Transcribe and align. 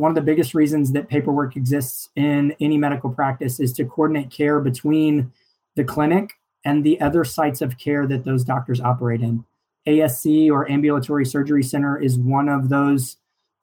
one 0.00 0.10
of 0.10 0.14
the 0.14 0.22
biggest 0.22 0.54
reasons 0.54 0.92
that 0.92 1.08
paperwork 1.08 1.56
exists 1.56 2.08
in 2.16 2.54
any 2.60 2.78
medical 2.78 3.10
practice 3.10 3.60
is 3.60 3.72
to 3.74 3.84
coordinate 3.84 4.30
care 4.30 4.58
between 4.58 5.30
the 5.76 5.84
clinic 5.84 6.32
and 6.64 6.82
the 6.82 7.00
other 7.00 7.22
sites 7.22 7.60
of 7.60 7.78
care 7.78 8.06
that 8.06 8.24
those 8.24 8.42
doctors 8.42 8.80
operate 8.80 9.20
in. 9.20 9.44
ASC 9.86 10.50
or 10.50 10.70
ambulatory 10.70 11.24
surgery 11.24 11.62
center 11.62 12.00
is 12.00 12.18
one 12.18 12.48
of 12.48 12.68
those 12.68 13.16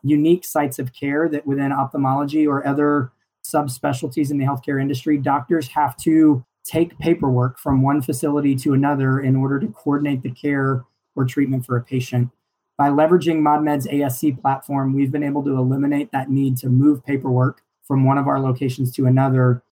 unique 0.04 0.46
sites 0.46 0.80
of 0.80 0.94
care 0.94 1.28
that 1.28 1.46
within 1.46 1.72
ophthalmology 1.72 2.46
or 2.46 2.66
other 2.68 3.12
subspecialties 3.44 4.32
in 4.32 4.38
the 4.38 4.46
healthcare 4.46 4.82
industry, 4.82 5.18
doctors 5.18 5.68
have 5.68 5.96
to 5.98 6.44
take 6.64 6.98
paperwork 7.00 7.58
from 7.58 7.82
one 7.82 8.02
facility 8.02 8.56
to 8.56 8.74
another 8.74 9.20
in 9.20 9.36
order 9.36 9.60
to 9.60 9.68
coordinate 9.68 10.22
the 10.22 10.32
care 10.32 10.84
or 11.16 11.26
treatment 11.26 11.66
for 11.66 11.78
a 11.78 11.82
patient. 11.82 12.30
By 12.78 12.90
leveraging 12.90 13.42
ModMed's 13.42 13.88
ASC 13.88 14.40
platform, 14.40 14.94
we've 14.94 15.12
been 15.12 15.24
able 15.24 15.44
to 15.46 15.58
eliminate 15.58 16.12
that 16.12 16.30
need 16.30 16.58
to 16.58 16.70
move 16.70 17.04
paperwork 17.04 17.64
from 17.84 18.06
one 18.06 18.20
of 18.20 18.28
our 18.28 18.40
locations 18.40 18.92
to 18.98 19.08
another. 19.08 19.64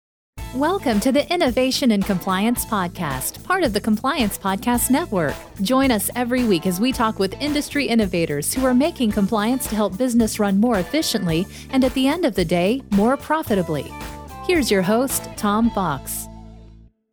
Welcome 0.56 1.00
to 1.02 1.12
the 1.12 1.32
Innovation 1.32 1.92
and 1.92 2.04
Compliance 2.04 2.66
Podcast, 2.66 3.44
part 3.44 3.64
of 3.64 3.74
the 3.74 3.80
Compliance 3.80 4.40
Podcast 4.40 4.90
Network. 4.90 5.36
Join 5.62 5.92
us 5.92 6.10
every 6.16 6.46
week 6.46 6.66
as 6.66 6.80
we 6.80 6.92
talk 6.92 7.20
with 7.20 7.40
industry 7.40 7.86
innovators 7.86 8.52
who 8.52 8.66
are 8.66 8.74
making 8.74 9.12
compliance 9.12 9.68
to 9.68 9.76
help 9.76 10.00
business 10.00 10.40
run 10.40 10.60
more 10.60 10.80
efficiently 10.80 11.46
and 11.70 11.84
at 11.84 11.94
the 11.94 12.08
end 12.08 12.26
of 12.26 12.34
the 12.34 12.46
day, 12.46 12.82
more 12.90 13.18
profitably. 13.18 13.86
Here's 14.48 14.72
your 14.72 14.82
host, 14.82 15.30
Tom 15.38 15.70
Fox. 15.70 16.28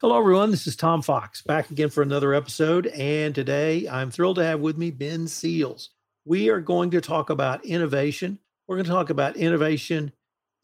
Hello, 0.03 0.19
everyone. 0.19 0.51
This 0.51 0.67
is 0.67 0.75
Tom 0.75 1.01
Fox 1.01 1.43
back 1.43 1.71
again 1.71 1.89
for 1.89 2.03
another 2.03 2.35
episode. 2.35 2.89
And 2.89 3.33
today 3.33 3.89
I'm 3.89 4.11
thrilled 4.11 4.35
to 4.35 4.45
have 4.45 4.59
with 4.59 4.77
me 4.77 4.91
Ben 4.91 5.29
Seals. 5.29 5.91
We 6.25 6.49
are 6.49 6.61
going 6.61 6.91
to 6.91 7.01
talk 7.01 7.31
about 7.31 7.65
innovation. 7.65 8.41
We're 8.67 8.75
going 8.75 8.87
to 8.87 8.91
talk 8.91 9.11
about 9.11 9.37
innovation 9.37 10.11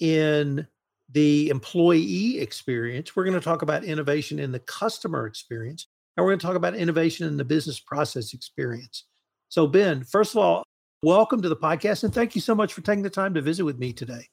in 0.00 0.66
the 1.12 1.50
employee 1.50 2.40
experience. 2.40 3.14
We're 3.14 3.22
going 3.22 3.38
to 3.38 3.40
talk 3.40 3.62
about 3.62 3.84
innovation 3.84 4.40
in 4.40 4.50
the 4.50 4.58
customer 4.58 5.28
experience. 5.28 5.86
And 6.16 6.24
we're 6.24 6.32
going 6.32 6.40
to 6.40 6.46
talk 6.46 6.56
about 6.56 6.74
innovation 6.74 7.28
in 7.28 7.36
the 7.36 7.44
business 7.44 7.78
process 7.78 8.34
experience. 8.34 9.04
So, 9.50 9.68
Ben, 9.68 10.02
first 10.02 10.34
of 10.34 10.38
all, 10.38 10.64
welcome 11.04 11.42
to 11.42 11.48
the 11.48 11.54
podcast. 11.54 12.02
And 12.02 12.12
thank 12.12 12.34
you 12.34 12.40
so 12.40 12.56
much 12.56 12.74
for 12.74 12.80
taking 12.80 13.04
the 13.04 13.08
time 13.08 13.34
to 13.34 13.40
visit 13.40 13.64
with 13.64 13.78
me 13.78 13.92
today. 13.92 14.26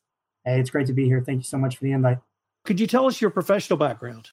Hey, 0.45 0.59
it's 0.59 0.72
great 0.72 0.88
to 0.88 0.94
be 0.94 1.06
here. 1.06 1.22
Thank 1.23 1.42
you 1.42 1.44
so 1.44 1.59
much 1.59 1.78
for 1.78 1.84
the 1.84 1.92
invite. 1.92 2.17
Could 2.64 2.80
you 2.80 2.88
tell 2.88 3.06
us 3.06 3.22
your 3.22 3.30
professional 3.30 3.78
background? 3.78 4.31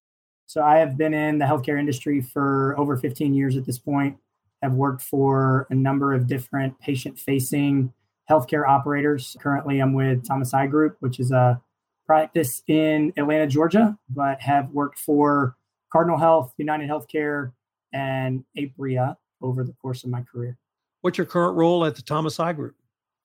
So 0.53 0.62
I 0.62 0.77
have 0.81 0.98
been 0.98 1.14
in 1.14 1.39
the 1.39 1.47
healthcare 1.47 1.81
industry 1.81 2.20
for 2.20 2.78
over 2.78 2.98
15 2.98 3.33
years 3.33 3.56
at 3.56 3.64
this 3.64 3.78
point. 3.78 4.19
I've 4.62 4.75
worked 4.75 5.00
for 5.00 5.67
a 5.70 5.75
number 5.75 6.12
of 6.12 6.27
different 6.27 6.78
patient-facing 6.78 7.91
healthcare 8.31 8.69
operators. 8.69 9.34
Currently, 9.41 9.78
I'm 9.78 9.95
with 9.95 10.28
Thomas 10.28 10.53
Eye 10.53 10.67
Group, 10.67 10.98
which 11.00 11.20
is 11.20 11.33
a 11.33 11.58
practice 12.05 12.62
in 12.69 13.14
Atlanta, 13.17 13.47
Georgia, 13.47 13.97
but 14.11 14.42
have 14.42 14.69
worked 14.73 14.98
for 14.98 15.56
Cardinal 15.91 16.19
Health, 16.19 16.53
United 16.58 16.86
Healthcare, 16.86 17.53
and 17.95 18.45
Apria 18.58 19.17
over 19.41 19.64
the 19.64 19.73
course 19.80 20.05
of 20.05 20.11
my 20.11 20.20
career. 20.20 20.58
What's 21.00 21.17
your 21.17 21.27
current 21.27 21.56
role 21.56 21.83
at 21.86 21.97
the 21.97 22.03
Thomas 22.03 22.39
Eye 22.39 22.53
Group? 22.53 22.77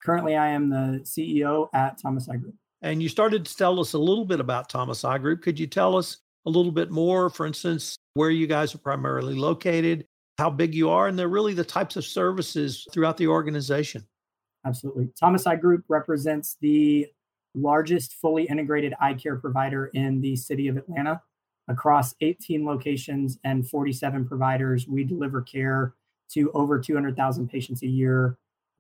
Currently, 0.02 0.38
I 0.38 0.48
am 0.48 0.70
the 0.70 1.02
CEO 1.04 1.68
at 1.74 2.02
Thomas 2.02 2.30
Eye 2.30 2.38
Group. 2.38 2.56
And 2.82 3.04
you 3.04 3.10
started 3.10 3.46
to 3.46 3.58
tell 3.58 3.82
us 3.82 3.92
a 3.92 4.00
little 4.00 4.24
bit 4.24 4.40
about 4.40 4.70
Thomas 4.70 5.04
Eye 5.04 5.18
Group. 5.18 5.42
Could 5.42 5.60
you 5.60 5.68
tell 5.68 5.98
us 5.98 6.20
a 6.48 6.50
little 6.50 6.72
bit 6.72 6.90
more, 6.90 7.30
for 7.30 7.46
instance, 7.46 7.98
where 8.14 8.30
you 8.30 8.48
guys 8.48 8.74
are 8.74 8.80
primarily 8.80 9.36
located, 9.36 10.06
how 10.38 10.50
big 10.50 10.74
you 10.74 10.90
are, 10.90 11.08
and 11.08 11.20
they're 11.20 11.28
really 11.28 11.54
the 11.54 11.64
types 11.64 11.98
of 11.98 12.06
services 12.06 12.88
throughout 12.94 13.18
the 13.18 13.28
organization. 13.28 14.08
Absolutely. 14.66 15.10
Thomas 15.20 15.46
Eye 15.46 15.58
Group 15.58 15.84
represents 15.90 16.56
the 16.62 17.06
largest 17.54 18.14
fully 18.14 18.44
integrated 18.44 18.94
eye 19.02 19.14
care 19.14 19.36
provider 19.36 19.88
in 19.88 20.22
the 20.22 20.36
city 20.38 20.70
of 20.70 20.78
Atlanta. 20.78 21.22
Across 21.68 22.16
18 22.22 22.66
locations 22.66 23.40
and 23.44 23.68
47 23.70 24.26
providers, 24.26 24.88
we 24.88 25.04
deliver 25.04 25.42
care 25.42 25.96
to 26.32 26.50
over 26.54 26.80
200,000 26.80 27.50
patients 27.50 27.84
a 27.84 27.88
year 27.88 28.38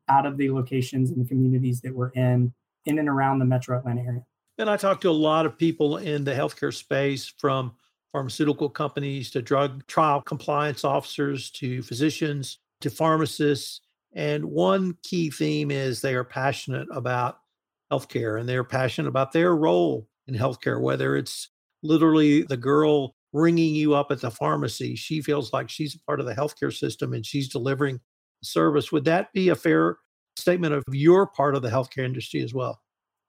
out 0.07 0.25
of 0.25 0.37
the 0.37 0.49
locations 0.51 1.11
and 1.11 1.27
communities 1.27 1.81
that 1.81 1.93
we're 1.93 2.11
in, 2.11 2.53
in 2.85 2.97
and 2.97 3.09
around 3.09 3.39
the 3.39 3.45
metro 3.45 3.77
Atlanta 3.77 4.03
area. 4.03 4.25
And 4.57 4.69
I 4.69 4.77
talked 4.77 5.01
to 5.03 5.09
a 5.09 5.11
lot 5.11 5.45
of 5.45 5.57
people 5.57 5.97
in 5.97 6.23
the 6.23 6.33
healthcare 6.33 6.73
space 6.73 7.27
from 7.37 7.73
pharmaceutical 8.11 8.69
companies 8.69 9.29
to 9.31 9.41
drug 9.41 9.85
trial 9.87 10.21
compliance 10.21 10.83
officers 10.83 11.51
to 11.51 11.83
physicians 11.83 12.57
to 12.81 12.89
pharmacists. 12.89 13.81
And 14.13 14.45
one 14.45 14.97
key 15.03 15.29
theme 15.29 15.69
is 15.69 16.01
they 16.01 16.15
are 16.15 16.23
passionate 16.23 16.87
about 16.91 17.39
healthcare 17.91 18.39
and 18.39 18.49
they're 18.49 18.63
passionate 18.63 19.09
about 19.09 19.31
their 19.31 19.55
role 19.55 20.07
in 20.27 20.33
healthcare, 20.33 20.81
whether 20.81 21.15
it's 21.15 21.49
literally 21.83 22.43
the 22.43 22.57
girl 22.57 23.13
ringing 23.33 23.75
you 23.75 23.93
up 23.93 24.11
at 24.11 24.21
the 24.21 24.31
pharmacy. 24.31 24.95
She 24.95 25.21
feels 25.21 25.53
like 25.53 25.69
she's 25.69 25.95
a 25.95 25.99
part 25.99 26.19
of 26.19 26.25
the 26.25 26.33
healthcare 26.33 26.75
system 26.75 27.13
and 27.13 27.25
she's 27.25 27.47
delivering 27.47 27.99
service. 28.43 28.91
Would 28.91 29.05
that 29.05 29.31
be 29.33 29.49
a 29.49 29.55
fair 29.55 29.97
statement 30.35 30.73
of 30.73 30.83
your 30.91 31.27
part 31.27 31.55
of 31.55 31.61
the 31.61 31.69
healthcare 31.69 32.05
industry 32.05 32.41
as 32.41 32.53
well? 32.53 32.81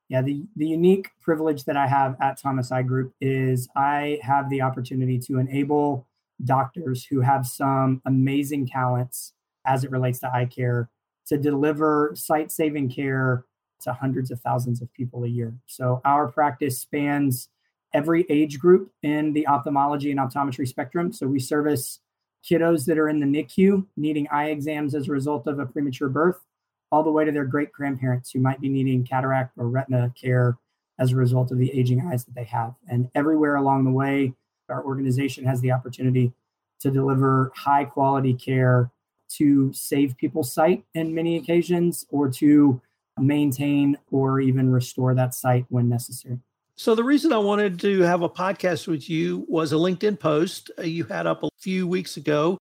Yeah, 0.08 0.22
the, 0.22 0.42
the 0.56 0.66
unique 0.66 1.10
privilege 1.20 1.64
that 1.64 1.76
I 1.76 1.86
have 1.86 2.16
at 2.20 2.40
Thomas 2.40 2.72
Eye 2.72 2.82
Group 2.82 3.12
is 3.20 3.68
I 3.76 4.18
have 4.22 4.48
the 4.48 4.62
opportunity 4.62 5.18
to 5.20 5.38
enable 5.38 6.06
doctors 6.44 7.04
who 7.04 7.20
have 7.20 7.46
some 7.46 8.00
amazing 8.06 8.66
talents 8.66 9.34
as 9.66 9.84
it 9.84 9.90
relates 9.90 10.20
to 10.20 10.34
eye 10.34 10.46
care 10.46 10.88
to 11.26 11.36
deliver 11.36 12.12
sight 12.14 12.50
saving 12.50 12.88
care 12.90 13.44
to 13.82 13.92
hundreds 13.92 14.30
of 14.30 14.40
thousands 14.40 14.80
of 14.80 14.92
people 14.94 15.24
a 15.24 15.28
year. 15.28 15.54
So 15.66 16.00
our 16.04 16.28
practice 16.28 16.80
spans 16.80 17.50
every 17.92 18.24
age 18.30 18.58
group 18.58 18.90
in 19.02 19.32
the 19.34 19.46
ophthalmology 19.46 20.10
and 20.10 20.20
optometry 20.20 20.66
spectrum. 20.66 21.12
So 21.12 21.26
we 21.26 21.38
service 21.38 22.00
kiddos 22.48 22.86
that 22.86 22.98
are 22.98 23.08
in 23.08 23.20
the 23.20 23.26
NICU 23.26 23.86
needing 23.96 24.26
eye 24.28 24.50
exams 24.50 24.94
as 24.94 25.08
a 25.08 25.12
result 25.12 25.46
of 25.46 25.58
a 25.58 25.66
premature 25.66 26.08
birth 26.08 26.40
all 26.90 27.02
the 27.02 27.10
way 27.10 27.24
to 27.24 27.32
their 27.32 27.44
great 27.44 27.72
grandparents 27.72 28.30
who 28.30 28.40
might 28.40 28.60
be 28.60 28.68
needing 28.68 29.04
cataract 29.04 29.52
or 29.56 29.68
retina 29.68 30.12
care 30.20 30.56
as 30.98 31.12
a 31.12 31.16
result 31.16 31.50
of 31.50 31.58
the 31.58 31.70
aging 31.78 32.00
eyes 32.00 32.24
that 32.24 32.34
they 32.34 32.44
have. 32.44 32.74
And 32.88 33.10
everywhere 33.14 33.56
along 33.56 33.84
the 33.84 33.90
way, 33.90 34.34
our 34.68 34.84
organization 34.84 35.44
has 35.44 35.60
the 35.60 35.72
opportunity 35.72 36.32
to 36.80 36.90
deliver 36.90 37.52
high 37.54 37.84
quality 37.84 38.34
care 38.34 38.90
to 39.30 39.72
save 39.72 40.16
people's 40.16 40.52
sight 40.52 40.84
in 40.94 41.14
many 41.14 41.36
occasions 41.36 42.06
or 42.10 42.30
to 42.30 42.80
maintain 43.18 43.98
or 44.10 44.40
even 44.40 44.70
restore 44.70 45.14
that 45.14 45.34
sight 45.34 45.66
when 45.68 45.88
necessary. 45.88 46.38
So, 46.76 46.94
the 46.94 47.02
reason 47.02 47.32
I 47.32 47.38
wanted 47.38 47.80
to 47.80 48.02
have 48.02 48.22
a 48.22 48.28
podcast 48.28 48.86
with 48.86 49.10
you 49.10 49.44
was 49.48 49.72
a 49.72 49.76
LinkedIn 49.76 50.20
post 50.20 50.70
uh, 50.78 50.82
you 50.82 51.04
had 51.04 51.26
up 51.26 51.42
a 51.42 51.48
few 51.58 51.88
weeks 51.88 52.16
ago 52.16 52.56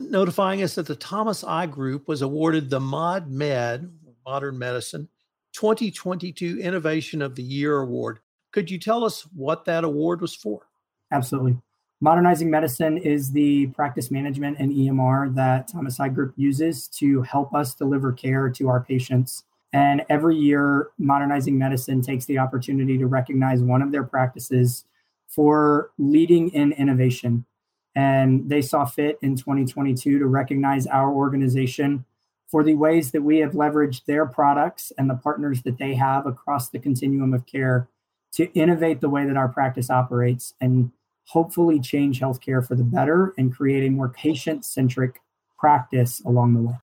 notifying 0.00 0.62
us 0.62 0.74
that 0.74 0.86
the 0.86 0.96
Thomas 0.96 1.44
Eye 1.44 1.66
Group 1.66 2.08
was 2.08 2.22
awarded 2.22 2.70
the 2.70 2.80
Mod 2.80 3.30
Med, 3.30 3.92
Modern 4.26 4.58
Medicine, 4.58 5.08
2022 5.52 6.58
Innovation 6.60 7.22
of 7.22 7.34
the 7.34 7.42
Year 7.42 7.78
Award. 7.78 8.20
Could 8.52 8.70
you 8.70 8.78
tell 8.78 9.04
us 9.04 9.22
what 9.34 9.64
that 9.64 9.84
award 9.84 10.20
was 10.20 10.34
for? 10.34 10.66
Absolutely. 11.12 11.56
Modernizing 12.00 12.50
Medicine 12.50 12.98
is 12.98 13.32
the 13.32 13.68
practice 13.68 14.10
management 14.10 14.58
and 14.58 14.72
EMR 14.72 15.34
that 15.34 15.68
Thomas 15.68 16.00
Eye 16.00 16.08
Group 16.08 16.34
uses 16.36 16.88
to 16.88 17.22
help 17.22 17.54
us 17.54 17.74
deliver 17.74 18.12
care 18.12 18.50
to 18.50 18.68
our 18.68 18.80
patients. 18.80 19.44
And 19.72 20.04
every 20.08 20.36
year, 20.36 20.90
Modernizing 20.98 21.56
Medicine 21.56 22.02
takes 22.02 22.26
the 22.26 22.38
opportunity 22.38 22.98
to 22.98 23.06
recognize 23.06 23.62
one 23.62 23.80
of 23.80 23.90
their 23.90 24.04
practices 24.04 24.84
for 25.28 25.90
leading 25.98 26.50
in 26.50 26.72
innovation 26.72 27.44
and 27.94 28.48
they 28.48 28.62
saw 28.62 28.84
fit 28.84 29.18
in 29.22 29.36
2022 29.36 30.18
to 30.18 30.26
recognize 30.26 30.86
our 30.86 31.12
organization 31.12 32.04
for 32.48 32.62
the 32.62 32.74
ways 32.74 33.10
that 33.12 33.22
we 33.22 33.38
have 33.38 33.52
leveraged 33.52 34.04
their 34.04 34.26
products 34.26 34.92
and 34.98 35.08
the 35.08 35.14
partners 35.14 35.62
that 35.62 35.78
they 35.78 35.94
have 35.94 36.26
across 36.26 36.70
the 36.70 36.78
continuum 36.78 37.32
of 37.34 37.46
care 37.46 37.88
to 38.32 38.52
innovate 38.52 39.00
the 39.00 39.08
way 39.08 39.24
that 39.24 39.36
our 39.36 39.48
practice 39.48 39.90
operates 39.90 40.54
and 40.60 40.90
hopefully 41.26 41.80
change 41.80 42.20
healthcare 42.20 42.66
for 42.66 42.74
the 42.74 42.84
better 42.84 43.32
and 43.38 43.54
create 43.54 43.86
a 43.86 43.90
more 43.90 44.08
patient 44.08 44.64
centric 44.64 45.20
practice 45.58 46.20
along 46.24 46.54
the 46.54 46.60
way. 46.60 46.74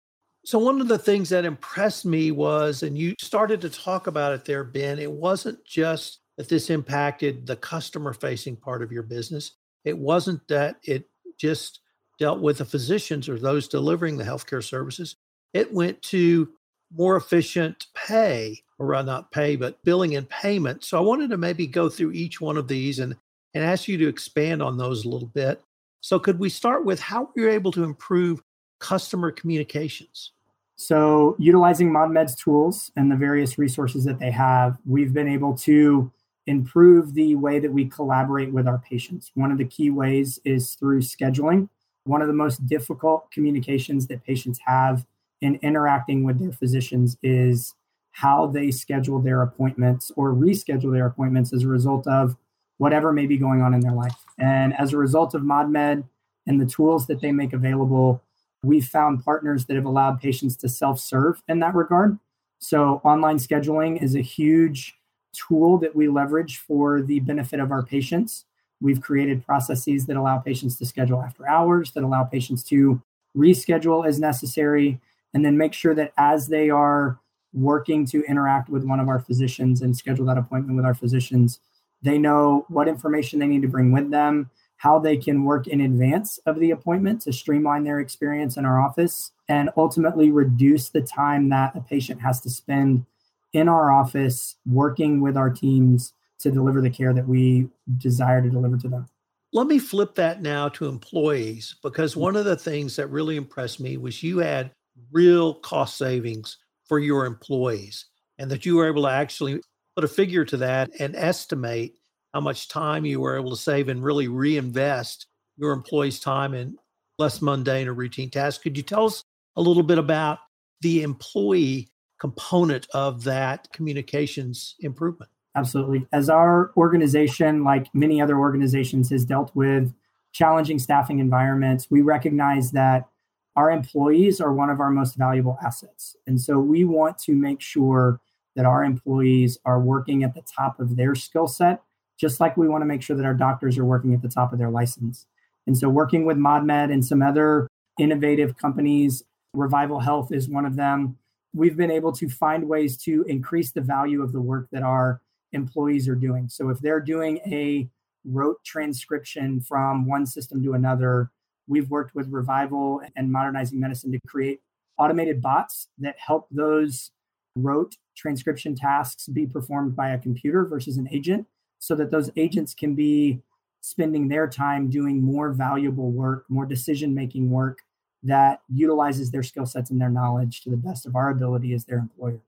So, 0.43 0.57
one 0.57 0.81
of 0.81 0.87
the 0.87 0.97
things 0.97 1.29
that 1.29 1.45
impressed 1.45 2.03
me 2.03 2.31
was, 2.31 2.81
and 2.81 2.97
you 2.97 3.13
started 3.21 3.61
to 3.61 3.69
talk 3.69 4.07
about 4.07 4.33
it 4.33 4.45
there, 4.45 4.63
Ben, 4.63 4.97
it 4.97 5.11
wasn't 5.11 5.63
just 5.65 6.19
that 6.37 6.49
this 6.49 6.71
impacted 6.71 7.45
the 7.45 7.55
customer 7.55 8.11
facing 8.11 8.55
part 8.55 8.81
of 8.81 8.91
your 8.91 9.03
business, 9.03 9.51
it 9.85 9.97
wasn't 9.97 10.47
that 10.47 10.77
it 10.83 11.10
just 11.41 11.79
dealt 12.19 12.39
with 12.39 12.59
the 12.59 12.65
physicians 12.65 13.27
or 13.27 13.39
those 13.39 13.67
delivering 13.67 14.15
the 14.15 14.23
healthcare 14.23 14.63
services. 14.63 15.15
It 15.53 15.73
went 15.73 16.01
to 16.03 16.49
more 16.95 17.15
efficient 17.15 17.87
pay, 17.95 18.59
or 18.77 19.01
not 19.03 19.31
pay, 19.31 19.55
but 19.55 19.83
billing 19.83 20.15
and 20.15 20.29
payment. 20.29 20.83
So 20.83 20.97
I 20.97 21.01
wanted 21.01 21.31
to 21.31 21.37
maybe 21.37 21.65
go 21.65 21.89
through 21.89 22.11
each 22.11 22.39
one 22.39 22.57
of 22.57 22.67
these 22.67 22.99
and, 22.99 23.15
and 23.53 23.63
ask 23.63 23.87
you 23.87 23.97
to 23.97 24.07
expand 24.07 24.61
on 24.61 24.77
those 24.77 25.03
a 25.03 25.09
little 25.09 25.29
bit. 25.29 25.61
So 26.01 26.19
could 26.19 26.37
we 26.37 26.49
start 26.49 26.85
with 26.85 26.99
how 26.99 27.29
we 27.35 27.43
were 27.43 27.49
able 27.49 27.71
to 27.71 27.83
improve 27.83 28.41
customer 28.79 29.31
communications? 29.31 30.31
So, 30.75 31.35
utilizing 31.37 31.91
ModMed's 31.91 32.35
tools 32.35 32.91
and 32.95 33.11
the 33.11 33.15
various 33.15 33.59
resources 33.59 34.03
that 34.05 34.17
they 34.17 34.31
have, 34.31 34.79
we've 34.83 35.13
been 35.13 35.27
able 35.27 35.55
to 35.57 36.11
improve 36.47 37.13
the 37.13 37.35
way 37.35 37.59
that 37.59 37.71
we 37.71 37.85
collaborate 37.85 38.51
with 38.51 38.67
our 38.67 38.79
patients. 38.79 39.31
One 39.35 39.51
of 39.51 39.57
the 39.57 39.65
key 39.65 39.89
ways 39.89 40.39
is 40.43 40.75
through 40.75 41.01
scheduling. 41.01 41.69
One 42.05 42.21
of 42.21 42.27
the 42.27 42.33
most 42.33 42.65
difficult 42.65 43.31
communications 43.31 44.07
that 44.07 44.23
patients 44.23 44.59
have 44.65 45.05
in 45.41 45.59
interacting 45.61 46.23
with 46.23 46.39
their 46.39 46.51
physicians 46.51 47.17
is 47.21 47.75
how 48.11 48.47
they 48.47 48.71
schedule 48.71 49.19
their 49.19 49.41
appointments 49.41 50.11
or 50.15 50.33
reschedule 50.33 50.91
their 50.91 51.05
appointments 51.05 51.53
as 51.53 51.63
a 51.63 51.67
result 51.67 52.07
of 52.07 52.35
whatever 52.77 53.13
may 53.13 53.27
be 53.27 53.37
going 53.37 53.61
on 53.61 53.73
in 53.73 53.79
their 53.79 53.93
life. 53.93 54.25
And 54.37 54.73
as 54.77 54.93
a 54.93 54.97
result 54.97 55.33
of 55.33 55.43
ModMed 55.43 56.03
and 56.47 56.59
the 56.59 56.65
tools 56.65 57.07
that 57.07 57.21
they 57.21 57.31
make 57.31 57.53
available, 57.53 58.21
we've 58.63 58.87
found 58.87 59.23
partners 59.23 59.65
that 59.65 59.75
have 59.75 59.85
allowed 59.85 60.19
patients 60.19 60.55
to 60.57 60.69
self 60.69 60.99
serve 60.99 61.41
in 61.47 61.59
that 61.59 61.75
regard. 61.75 62.17
So, 62.59 63.01
online 63.03 63.37
scheduling 63.37 64.01
is 64.01 64.15
a 64.15 64.21
huge 64.21 64.95
tool 65.33 65.77
that 65.79 65.95
we 65.95 66.07
leverage 66.07 66.57
for 66.59 67.01
the 67.01 67.19
benefit 67.21 67.59
of 67.59 67.71
our 67.71 67.83
patients. 67.83 68.45
We've 68.81 69.01
created 69.01 69.45
processes 69.45 70.05
that 70.07 70.17
allow 70.17 70.39
patients 70.39 70.77
to 70.77 70.85
schedule 70.85 71.21
after 71.21 71.47
hours, 71.47 71.91
that 71.91 72.03
allow 72.03 72.23
patients 72.23 72.63
to 72.65 73.01
reschedule 73.37 74.05
as 74.05 74.19
necessary, 74.19 74.99
and 75.33 75.45
then 75.45 75.57
make 75.57 75.73
sure 75.73 75.95
that 75.95 76.13
as 76.17 76.47
they 76.47 76.69
are 76.69 77.19
working 77.53 78.05
to 78.07 78.23
interact 78.23 78.69
with 78.69 78.83
one 78.83 78.99
of 78.99 79.07
our 79.07 79.19
physicians 79.19 79.81
and 79.81 79.95
schedule 79.95 80.25
that 80.25 80.37
appointment 80.37 80.75
with 80.75 80.85
our 80.85 80.93
physicians, 80.93 81.59
they 82.01 82.17
know 82.17 82.65
what 82.69 82.87
information 82.87 83.39
they 83.39 83.47
need 83.47 83.61
to 83.61 83.67
bring 83.67 83.91
with 83.91 84.09
them, 84.09 84.49
how 84.77 84.97
they 84.97 85.15
can 85.15 85.43
work 85.43 85.67
in 85.67 85.81
advance 85.81 86.39
of 86.45 86.59
the 86.59 86.71
appointment 86.71 87.21
to 87.21 87.31
streamline 87.31 87.83
their 87.83 87.99
experience 87.99 88.57
in 88.57 88.65
our 88.65 88.81
office, 88.81 89.31
and 89.47 89.69
ultimately 89.77 90.31
reduce 90.31 90.89
the 90.89 91.01
time 91.01 91.49
that 91.49 91.75
a 91.75 91.81
patient 91.81 92.19
has 92.19 92.41
to 92.41 92.49
spend 92.49 93.05
in 93.53 93.67
our 93.67 93.91
office 93.91 94.55
working 94.65 95.21
with 95.21 95.37
our 95.37 95.49
teams 95.49 96.13
to 96.39 96.51
deliver 96.51 96.81
the 96.81 96.89
care 96.89 97.13
that 97.13 97.27
we 97.27 97.69
desire 97.97 98.41
to 98.41 98.49
deliver 98.49 98.77
to 98.77 98.87
them. 98.87 99.05
Let 99.53 99.67
me 99.67 99.79
flip 99.79 100.15
that 100.15 100.41
now 100.41 100.69
to 100.69 100.87
employees 100.87 101.75
because 101.83 102.15
one 102.15 102.35
of 102.35 102.45
the 102.45 102.55
things 102.55 102.95
that 102.95 103.07
really 103.07 103.35
impressed 103.35 103.79
me 103.79 103.97
was 103.97 104.23
you 104.23 104.37
had 104.37 104.71
real 105.11 105.55
cost 105.55 105.97
savings 105.97 106.57
for 106.85 106.99
your 106.99 107.25
employees 107.25 108.05
and 108.37 108.49
that 108.49 108.65
you 108.65 108.77
were 108.77 108.87
able 108.87 109.03
to 109.03 109.09
actually 109.09 109.61
put 109.95 110.05
a 110.05 110.07
figure 110.07 110.45
to 110.45 110.57
that 110.57 110.89
and 110.99 111.15
estimate 111.15 111.95
how 112.33 112.39
much 112.39 112.69
time 112.69 113.05
you 113.05 113.19
were 113.19 113.37
able 113.37 113.49
to 113.49 113.57
save 113.57 113.89
and 113.89 114.03
really 114.03 114.29
reinvest 114.29 115.27
your 115.57 115.73
employees' 115.73 116.19
time 116.19 116.53
in 116.53 116.77
less 117.19 117.41
mundane 117.41 117.87
or 117.87 117.93
routine 117.93 118.29
tasks. 118.29 118.63
Could 118.63 118.77
you 118.77 118.83
tell 118.83 119.05
us 119.05 119.23
a 119.57 119.61
little 119.61 119.83
bit 119.83 119.97
about 119.97 120.39
the 120.79 121.03
employee 121.03 121.89
component 122.21 122.87
of 122.93 123.23
that 123.23 123.73
communications 123.73 124.75
improvement? 124.79 125.31
Absolutely. 125.55 126.05
As 126.13 126.29
our 126.29 126.71
organization, 126.77 127.63
like 127.63 127.87
many 127.95 128.21
other 128.21 128.37
organizations, 128.37 129.09
has 129.09 129.25
dealt 129.25 129.53
with 129.55 129.91
challenging 130.31 130.77
staffing 130.77 131.17
environments, 131.17 131.89
we 131.89 132.01
recognize 132.01 132.71
that 132.71 133.09
our 133.55 133.71
employees 133.71 134.39
are 134.39 134.53
one 134.53 134.69
of 134.69 134.79
our 134.79 134.91
most 134.91 135.15
valuable 135.15 135.57
assets. 135.65 136.15
And 136.27 136.39
so 136.39 136.59
we 136.59 136.85
want 136.85 137.17
to 137.19 137.33
make 137.33 137.59
sure 137.59 138.21
that 138.55 138.65
our 138.65 138.83
employees 138.83 139.57
are 139.65 139.81
working 139.81 140.23
at 140.23 140.35
the 140.35 140.43
top 140.43 140.79
of 140.79 140.97
their 140.97 141.15
skill 141.15 141.47
set, 141.47 141.81
just 142.19 142.39
like 142.39 142.55
we 142.55 142.69
want 142.69 142.83
to 142.83 142.85
make 142.85 143.01
sure 143.01 143.15
that 143.15 143.25
our 143.25 143.33
doctors 143.33 143.79
are 143.79 143.85
working 143.85 144.13
at 144.13 144.21
the 144.21 144.29
top 144.29 144.53
of 144.53 144.59
their 144.59 144.69
license. 144.69 145.25
And 145.65 145.75
so 145.75 145.89
working 145.89 146.25
with 146.25 146.37
ModMed 146.37 146.93
and 146.93 147.03
some 147.03 147.23
other 147.23 147.67
innovative 147.99 148.57
companies, 148.57 149.23
Revival 149.55 150.01
Health 150.01 150.31
is 150.31 150.47
one 150.47 150.65
of 150.65 150.75
them. 150.75 151.17
We've 151.53 151.77
been 151.77 151.91
able 151.91 152.11
to 152.13 152.29
find 152.29 152.67
ways 152.67 152.97
to 153.03 153.23
increase 153.27 153.71
the 153.71 153.81
value 153.81 154.21
of 154.21 154.31
the 154.31 154.41
work 154.41 154.69
that 154.71 154.83
our 154.83 155.21
employees 155.51 156.07
are 156.07 156.15
doing. 156.15 156.47
So 156.49 156.69
if 156.69 156.79
they're 156.79 157.01
doing 157.01 157.39
a 157.45 157.89
rote 158.23 158.63
transcription 158.63 159.61
from 159.61 160.07
one 160.07 160.25
system 160.25 160.63
to 160.63 160.73
another, 160.73 161.31
We've 161.71 161.89
worked 161.89 162.15
with 162.15 162.27
Revival 162.29 163.01
and 163.15 163.31
Modernizing 163.31 163.79
Medicine 163.79 164.11
to 164.11 164.19
create 164.27 164.59
automated 164.97 165.41
bots 165.41 165.87
that 165.99 166.15
help 166.19 166.47
those 166.51 167.11
rote 167.55 167.95
transcription 168.15 168.75
tasks 168.75 169.27
be 169.27 169.45
performed 169.45 169.95
by 169.95 170.09
a 170.09 170.17
computer 170.17 170.65
versus 170.65 170.97
an 170.97 171.07
agent 171.11 171.47
so 171.79 171.95
that 171.95 172.11
those 172.11 172.29
agents 172.35 172.73
can 172.73 172.93
be 172.93 173.41
spending 173.79 174.27
their 174.27 174.47
time 174.47 174.89
doing 174.89 175.21
more 175.21 175.51
valuable 175.51 176.11
work, 176.11 176.43
more 176.49 176.65
decision 176.65 177.15
making 177.15 177.49
work 177.49 177.79
that 178.23 178.61
utilizes 178.69 179.31
their 179.31 179.43
skill 179.43 179.65
sets 179.65 179.89
and 179.89 179.99
their 179.99 180.09
knowledge 180.09 180.61
to 180.61 180.69
the 180.69 180.77
best 180.77 181.05
of 181.05 181.15
our 181.15 181.29
ability 181.29 181.73
as 181.73 181.85
their 181.85 181.97
employer. 181.97 182.39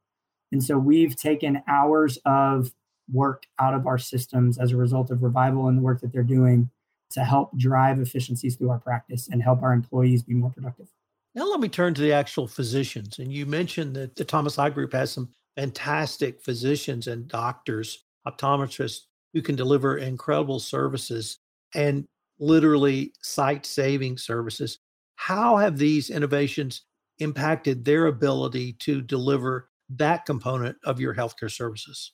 And 0.52 0.64
so 0.64 0.78
we've 0.78 1.16
taken 1.16 1.64
hours 1.68 2.18
of 2.25 2.72
work 3.12 3.48
out 3.60 3.74
of 3.74 3.88
our 3.88 3.98
systems 3.98 4.58
as 4.58 4.72
a 4.72 4.78
result 4.78 5.10
of 5.10 5.24
revival 5.24 5.68
and 5.68 5.78
the 5.78 5.81
work 5.81 6.02
that 6.02 6.14
they're 6.14 6.24
doing 6.24 6.70
to 7.10 7.24
help 7.24 7.56
drive 7.58 8.00
efficiencies 8.00 8.56
through 8.56 8.70
our 8.70 8.80
practice 8.80 9.28
and 9.31 9.42
help 9.42 9.62
our 9.62 9.74
employees 9.74 10.24
be 10.24 10.34
more 10.34 10.50
productive. 10.52 10.88
Now, 11.36 11.50
let 11.50 11.60
me 11.60 11.70
turn 11.70 11.94
to 11.96 12.02
the 12.02 12.14
actual 12.14 12.48
physicians. 12.48 13.18
And 13.20 13.34
you 13.34 13.46
mentioned 13.46 13.96
that 13.96 14.16
the 14.16 14.24
Thomas 14.24 14.60
Eye 14.60 14.70
Group 14.70 14.94
has 14.94 15.12
some 15.12 15.30
fantastic 15.56 16.42
physicians 16.42 17.08
and 17.08 17.28
doctors, 17.28 18.04
optometrists 18.28 19.02
who 19.34 19.42
can 19.42 19.56
deliver 19.56 19.98
incredible 19.98 20.60
services 20.60 21.40
and 21.74 22.06
literally 22.40 23.14
sight 23.22 23.66
saving 23.66 24.18
services. 24.18 24.80
How 25.28 25.58
have 25.58 25.78
these 25.78 26.10
innovations 26.10 26.81
impacted 27.20 27.86
their 27.86 28.08
ability 28.08 28.74
to 28.80 29.02
deliver 29.02 29.70
that 29.90 30.25
component 30.25 30.78
of 30.84 31.00
your 31.00 31.16
healthcare 31.16 31.52
services? 31.52 32.12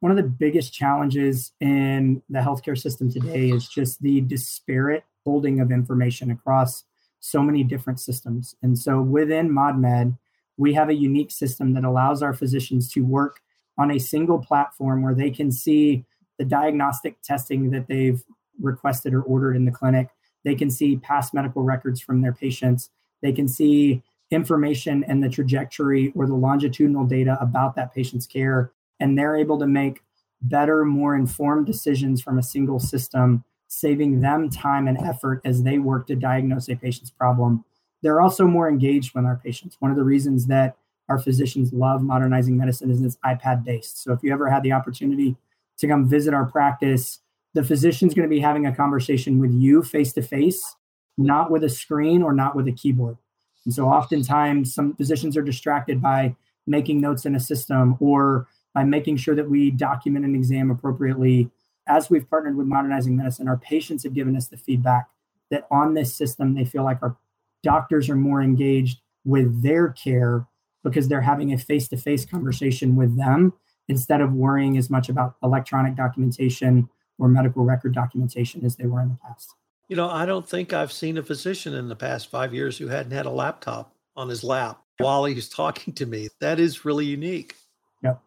one 0.00 0.12
of 0.12 0.16
the 0.16 0.22
biggest 0.22 0.72
challenges 0.72 1.52
in 1.60 2.22
the 2.28 2.38
healthcare 2.38 2.78
system 2.78 3.10
today 3.10 3.50
is 3.50 3.68
just 3.68 4.00
the 4.00 4.20
disparate 4.22 5.04
holding 5.24 5.60
of 5.60 5.72
information 5.72 6.30
across 6.30 6.84
so 7.20 7.42
many 7.42 7.64
different 7.64 7.98
systems. 7.98 8.54
And 8.62 8.78
so 8.78 9.00
within 9.00 9.50
ModMed, 9.50 10.16
we 10.56 10.72
have 10.74 10.88
a 10.88 10.94
unique 10.94 11.32
system 11.32 11.74
that 11.74 11.84
allows 11.84 12.22
our 12.22 12.32
physicians 12.32 12.88
to 12.92 13.00
work 13.00 13.40
on 13.76 13.90
a 13.90 13.98
single 13.98 14.38
platform 14.38 15.02
where 15.02 15.14
they 15.14 15.30
can 15.30 15.50
see 15.50 16.04
the 16.38 16.44
diagnostic 16.44 17.20
testing 17.22 17.70
that 17.70 17.88
they've 17.88 18.22
requested 18.60 19.14
or 19.14 19.22
ordered 19.22 19.56
in 19.56 19.64
the 19.64 19.72
clinic. 19.72 20.08
They 20.44 20.54
can 20.54 20.70
see 20.70 20.96
past 20.96 21.34
medical 21.34 21.62
records 21.62 22.00
from 22.00 22.22
their 22.22 22.32
patients. 22.32 22.90
They 23.22 23.32
can 23.32 23.48
see 23.48 24.02
information 24.30 25.04
and 25.04 25.22
the 25.22 25.28
trajectory 25.28 26.12
or 26.14 26.26
the 26.26 26.34
longitudinal 26.34 27.04
data 27.04 27.38
about 27.40 27.74
that 27.76 27.94
patient's 27.94 28.26
care 28.26 28.72
and 29.00 29.16
they're 29.16 29.36
able 29.36 29.58
to 29.58 29.66
make 29.66 30.02
better, 30.42 30.84
more 30.84 31.16
informed 31.16 31.66
decisions 31.66 32.20
from 32.22 32.38
a 32.38 32.42
single 32.42 32.78
system, 32.78 33.44
saving 33.68 34.20
them 34.20 34.50
time 34.50 34.88
and 34.88 34.98
effort 34.98 35.40
as 35.44 35.62
they 35.62 35.78
work 35.78 36.06
to 36.06 36.14
diagnose 36.14 36.68
a 36.68 36.76
patient's 36.76 37.10
problem. 37.10 37.64
They're 38.02 38.20
also 38.20 38.46
more 38.46 38.68
engaged 38.68 39.14
with 39.14 39.24
our 39.24 39.36
patients. 39.36 39.76
One 39.80 39.90
of 39.90 39.96
the 39.96 40.04
reasons 40.04 40.46
that 40.46 40.76
our 41.08 41.18
physicians 41.18 41.72
love 41.72 42.02
modernizing 42.02 42.56
medicine 42.56 42.90
is 42.90 43.02
it's 43.02 43.18
iPad 43.24 43.64
based. 43.64 44.02
So 44.02 44.12
if 44.12 44.22
you 44.22 44.32
ever 44.32 44.50
had 44.50 44.62
the 44.62 44.72
opportunity 44.72 45.36
to 45.78 45.88
come 45.88 46.08
visit 46.08 46.34
our 46.34 46.44
practice, 46.44 47.20
the 47.54 47.64
physician's 47.64 48.14
going 48.14 48.28
to 48.28 48.34
be 48.34 48.40
having 48.40 48.66
a 48.66 48.74
conversation 48.74 49.38
with 49.38 49.52
you 49.52 49.82
face 49.82 50.12
to 50.14 50.22
face, 50.22 50.76
not 51.16 51.50
with 51.50 51.64
a 51.64 51.68
screen 51.68 52.22
or 52.22 52.32
not 52.32 52.54
with 52.54 52.68
a 52.68 52.72
keyboard. 52.72 53.16
And 53.64 53.74
so 53.74 53.88
oftentimes 53.88 54.74
some 54.74 54.94
physicians 54.94 55.36
are 55.36 55.42
distracted 55.42 56.00
by 56.00 56.36
making 56.66 57.00
notes 57.00 57.24
in 57.24 57.34
a 57.34 57.40
system 57.40 57.96
or 58.00 58.46
by 58.74 58.84
making 58.84 59.16
sure 59.16 59.34
that 59.34 59.50
we 59.50 59.70
document 59.70 60.24
an 60.24 60.34
exam 60.34 60.70
appropriately. 60.70 61.50
As 61.86 62.10
we've 62.10 62.28
partnered 62.28 62.56
with 62.56 62.66
Modernizing 62.66 63.16
Medicine, 63.16 63.48
our 63.48 63.56
patients 63.56 64.04
have 64.04 64.14
given 64.14 64.36
us 64.36 64.48
the 64.48 64.56
feedback 64.56 65.08
that 65.50 65.66
on 65.70 65.94
this 65.94 66.14
system, 66.14 66.54
they 66.54 66.64
feel 66.64 66.84
like 66.84 67.02
our 67.02 67.16
doctors 67.62 68.08
are 68.08 68.16
more 68.16 68.42
engaged 68.42 69.00
with 69.24 69.62
their 69.62 69.88
care 69.88 70.46
because 70.84 71.08
they're 71.08 71.22
having 71.22 71.52
a 71.52 71.58
face 71.58 71.88
to 71.88 71.96
face 71.96 72.24
conversation 72.24 72.94
with 72.94 73.16
them 73.16 73.52
instead 73.88 74.20
of 74.20 74.32
worrying 74.32 74.76
as 74.76 74.90
much 74.90 75.08
about 75.08 75.36
electronic 75.42 75.96
documentation 75.96 76.88
or 77.18 77.28
medical 77.28 77.64
record 77.64 77.94
documentation 77.94 78.64
as 78.64 78.76
they 78.76 78.86
were 78.86 79.00
in 79.00 79.08
the 79.08 79.18
past. 79.26 79.54
You 79.88 79.96
know, 79.96 80.08
I 80.08 80.26
don't 80.26 80.48
think 80.48 80.72
I've 80.72 80.92
seen 80.92 81.16
a 81.16 81.22
physician 81.22 81.74
in 81.74 81.88
the 81.88 81.96
past 81.96 82.30
five 82.30 82.52
years 82.52 82.76
who 82.76 82.88
hadn't 82.88 83.12
had 83.12 83.26
a 83.26 83.30
laptop 83.30 83.94
on 84.16 84.28
his 84.28 84.44
lap 84.44 84.82
while 84.98 85.24
he's 85.24 85.48
talking 85.48 85.94
to 85.94 86.06
me. 86.06 86.28
That 86.40 86.60
is 86.60 86.84
really 86.84 87.06
unique. 87.06 87.56
Yep. 88.02 88.20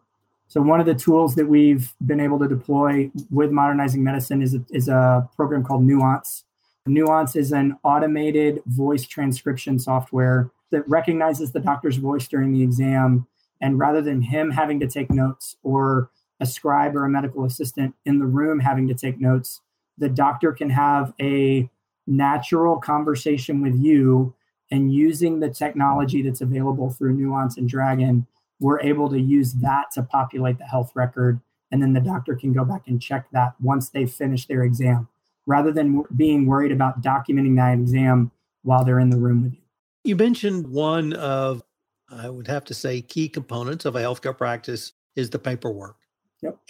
So 0.48 0.60
one 0.60 0.80
of 0.80 0.86
the 0.86 0.94
tools 0.94 1.34
that 1.36 1.46
we've 1.46 1.92
been 2.04 2.20
able 2.20 2.38
to 2.40 2.48
deploy 2.48 3.10
with 3.30 3.50
modernizing 3.50 4.02
medicine 4.02 4.42
is 4.42 4.54
a, 4.54 4.64
is 4.70 4.88
a 4.88 5.28
program 5.36 5.62
called 5.62 5.84
Nuance. 5.84 6.44
Nuance 6.86 7.36
is 7.36 7.52
an 7.52 7.78
automated 7.84 8.60
voice 8.66 9.06
transcription 9.06 9.78
software 9.78 10.50
that 10.72 10.88
recognizes 10.88 11.52
the 11.52 11.60
doctor's 11.60 11.96
voice 11.96 12.26
during 12.26 12.52
the 12.52 12.62
exam. 12.62 13.26
And 13.60 13.78
rather 13.78 14.02
than 14.02 14.20
him 14.20 14.50
having 14.50 14.80
to 14.80 14.88
take 14.88 15.10
notes 15.10 15.56
or 15.62 16.10
a 16.42 16.46
scribe 16.46 16.96
or 16.96 17.04
a 17.04 17.08
medical 17.08 17.44
assistant 17.44 17.94
in 18.04 18.18
the 18.18 18.26
room 18.26 18.58
having 18.60 18.88
to 18.88 18.94
take 18.94 19.18
notes, 19.20 19.60
the 19.96 20.08
doctor 20.08 20.52
can 20.52 20.70
have 20.70 21.14
a 21.20 21.70
natural 22.06 22.76
conversation 22.78 23.62
with 23.62 23.76
you 23.76 24.34
And 24.72 24.90
using 24.90 25.38
the 25.38 25.50
technology 25.50 26.22
that's 26.22 26.40
available 26.40 26.88
through 26.90 27.12
Nuance 27.12 27.58
and 27.58 27.68
Dragon, 27.68 28.26
we're 28.58 28.80
able 28.80 29.10
to 29.10 29.20
use 29.20 29.52
that 29.54 29.90
to 29.92 30.02
populate 30.02 30.56
the 30.56 30.64
health 30.64 30.92
record. 30.94 31.40
And 31.70 31.82
then 31.82 31.92
the 31.92 32.00
doctor 32.00 32.34
can 32.34 32.54
go 32.54 32.64
back 32.64 32.84
and 32.86 33.00
check 33.00 33.26
that 33.32 33.52
once 33.60 33.90
they've 33.90 34.10
finished 34.10 34.48
their 34.48 34.62
exam, 34.62 35.08
rather 35.46 35.72
than 35.72 36.04
being 36.16 36.46
worried 36.46 36.72
about 36.72 37.02
documenting 37.02 37.54
that 37.56 37.74
exam 37.74 38.30
while 38.62 38.82
they're 38.82 38.98
in 38.98 39.10
the 39.10 39.18
room 39.18 39.42
with 39.42 39.52
you. 39.52 39.58
You 40.04 40.16
mentioned 40.16 40.68
one 40.68 41.12
of, 41.12 41.62
I 42.10 42.30
would 42.30 42.48
have 42.48 42.64
to 42.64 42.74
say, 42.74 43.02
key 43.02 43.28
components 43.28 43.84
of 43.84 43.94
a 43.94 44.00
healthcare 44.00 44.36
practice 44.36 44.94
is 45.16 45.28
the 45.28 45.38
paperwork. 45.38 45.96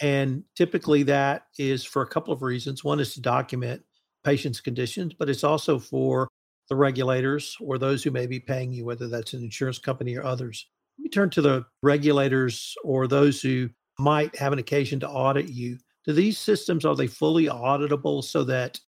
And 0.01 0.43
typically 0.55 1.03
that 1.03 1.47
is 1.57 1.83
for 1.83 2.01
a 2.01 2.07
couple 2.07 2.33
of 2.33 2.41
reasons. 2.41 2.83
One 2.83 2.99
is 2.99 3.13
to 3.13 3.21
document 3.21 3.81
patients' 4.23 4.61
conditions, 4.61 5.13
but 5.17 5.29
it's 5.29 5.43
also 5.43 5.79
for 5.79 6.27
the 6.69 6.75
regulators 6.75 7.57
or 7.59 7.77
those 7.77 8.03
who 8.03 8.11
may 8.11 8.25
be 8.25 8.39
paying 8.39 8.71
you, 8.71 8.85
whether 8.85 9.07
that's 9.07 9.33
an 9.33 9.43
insurance 9.43 9.79
company 9.79 10.15
or 10.15 10.23
others. 10.23 10.67
Let 10.97 11.03
me 11.03 11.09
turn 11.09 11.29
to 11.31 11.41
the 11.41 11.65
regulators 11.81 12.75
or 12.83 13.07
those 13.07 13.41
who 13.41 13.69
might 13.99 14.35
have 14.37 14.53
an 14.53 14.59
occasion 14.59 14.99
to 15.01 15.09
audit 15.09 15.49
you. 15.49 15.77
Do 16.05 16.13
these 16.13 16.37
systems 16.37 16.85
are 16.85 16.95
they 16.95 17.07
fully 17.07 17.45
auditable 17.45 18.23
so 18.23 18.43
that 18.45 18.79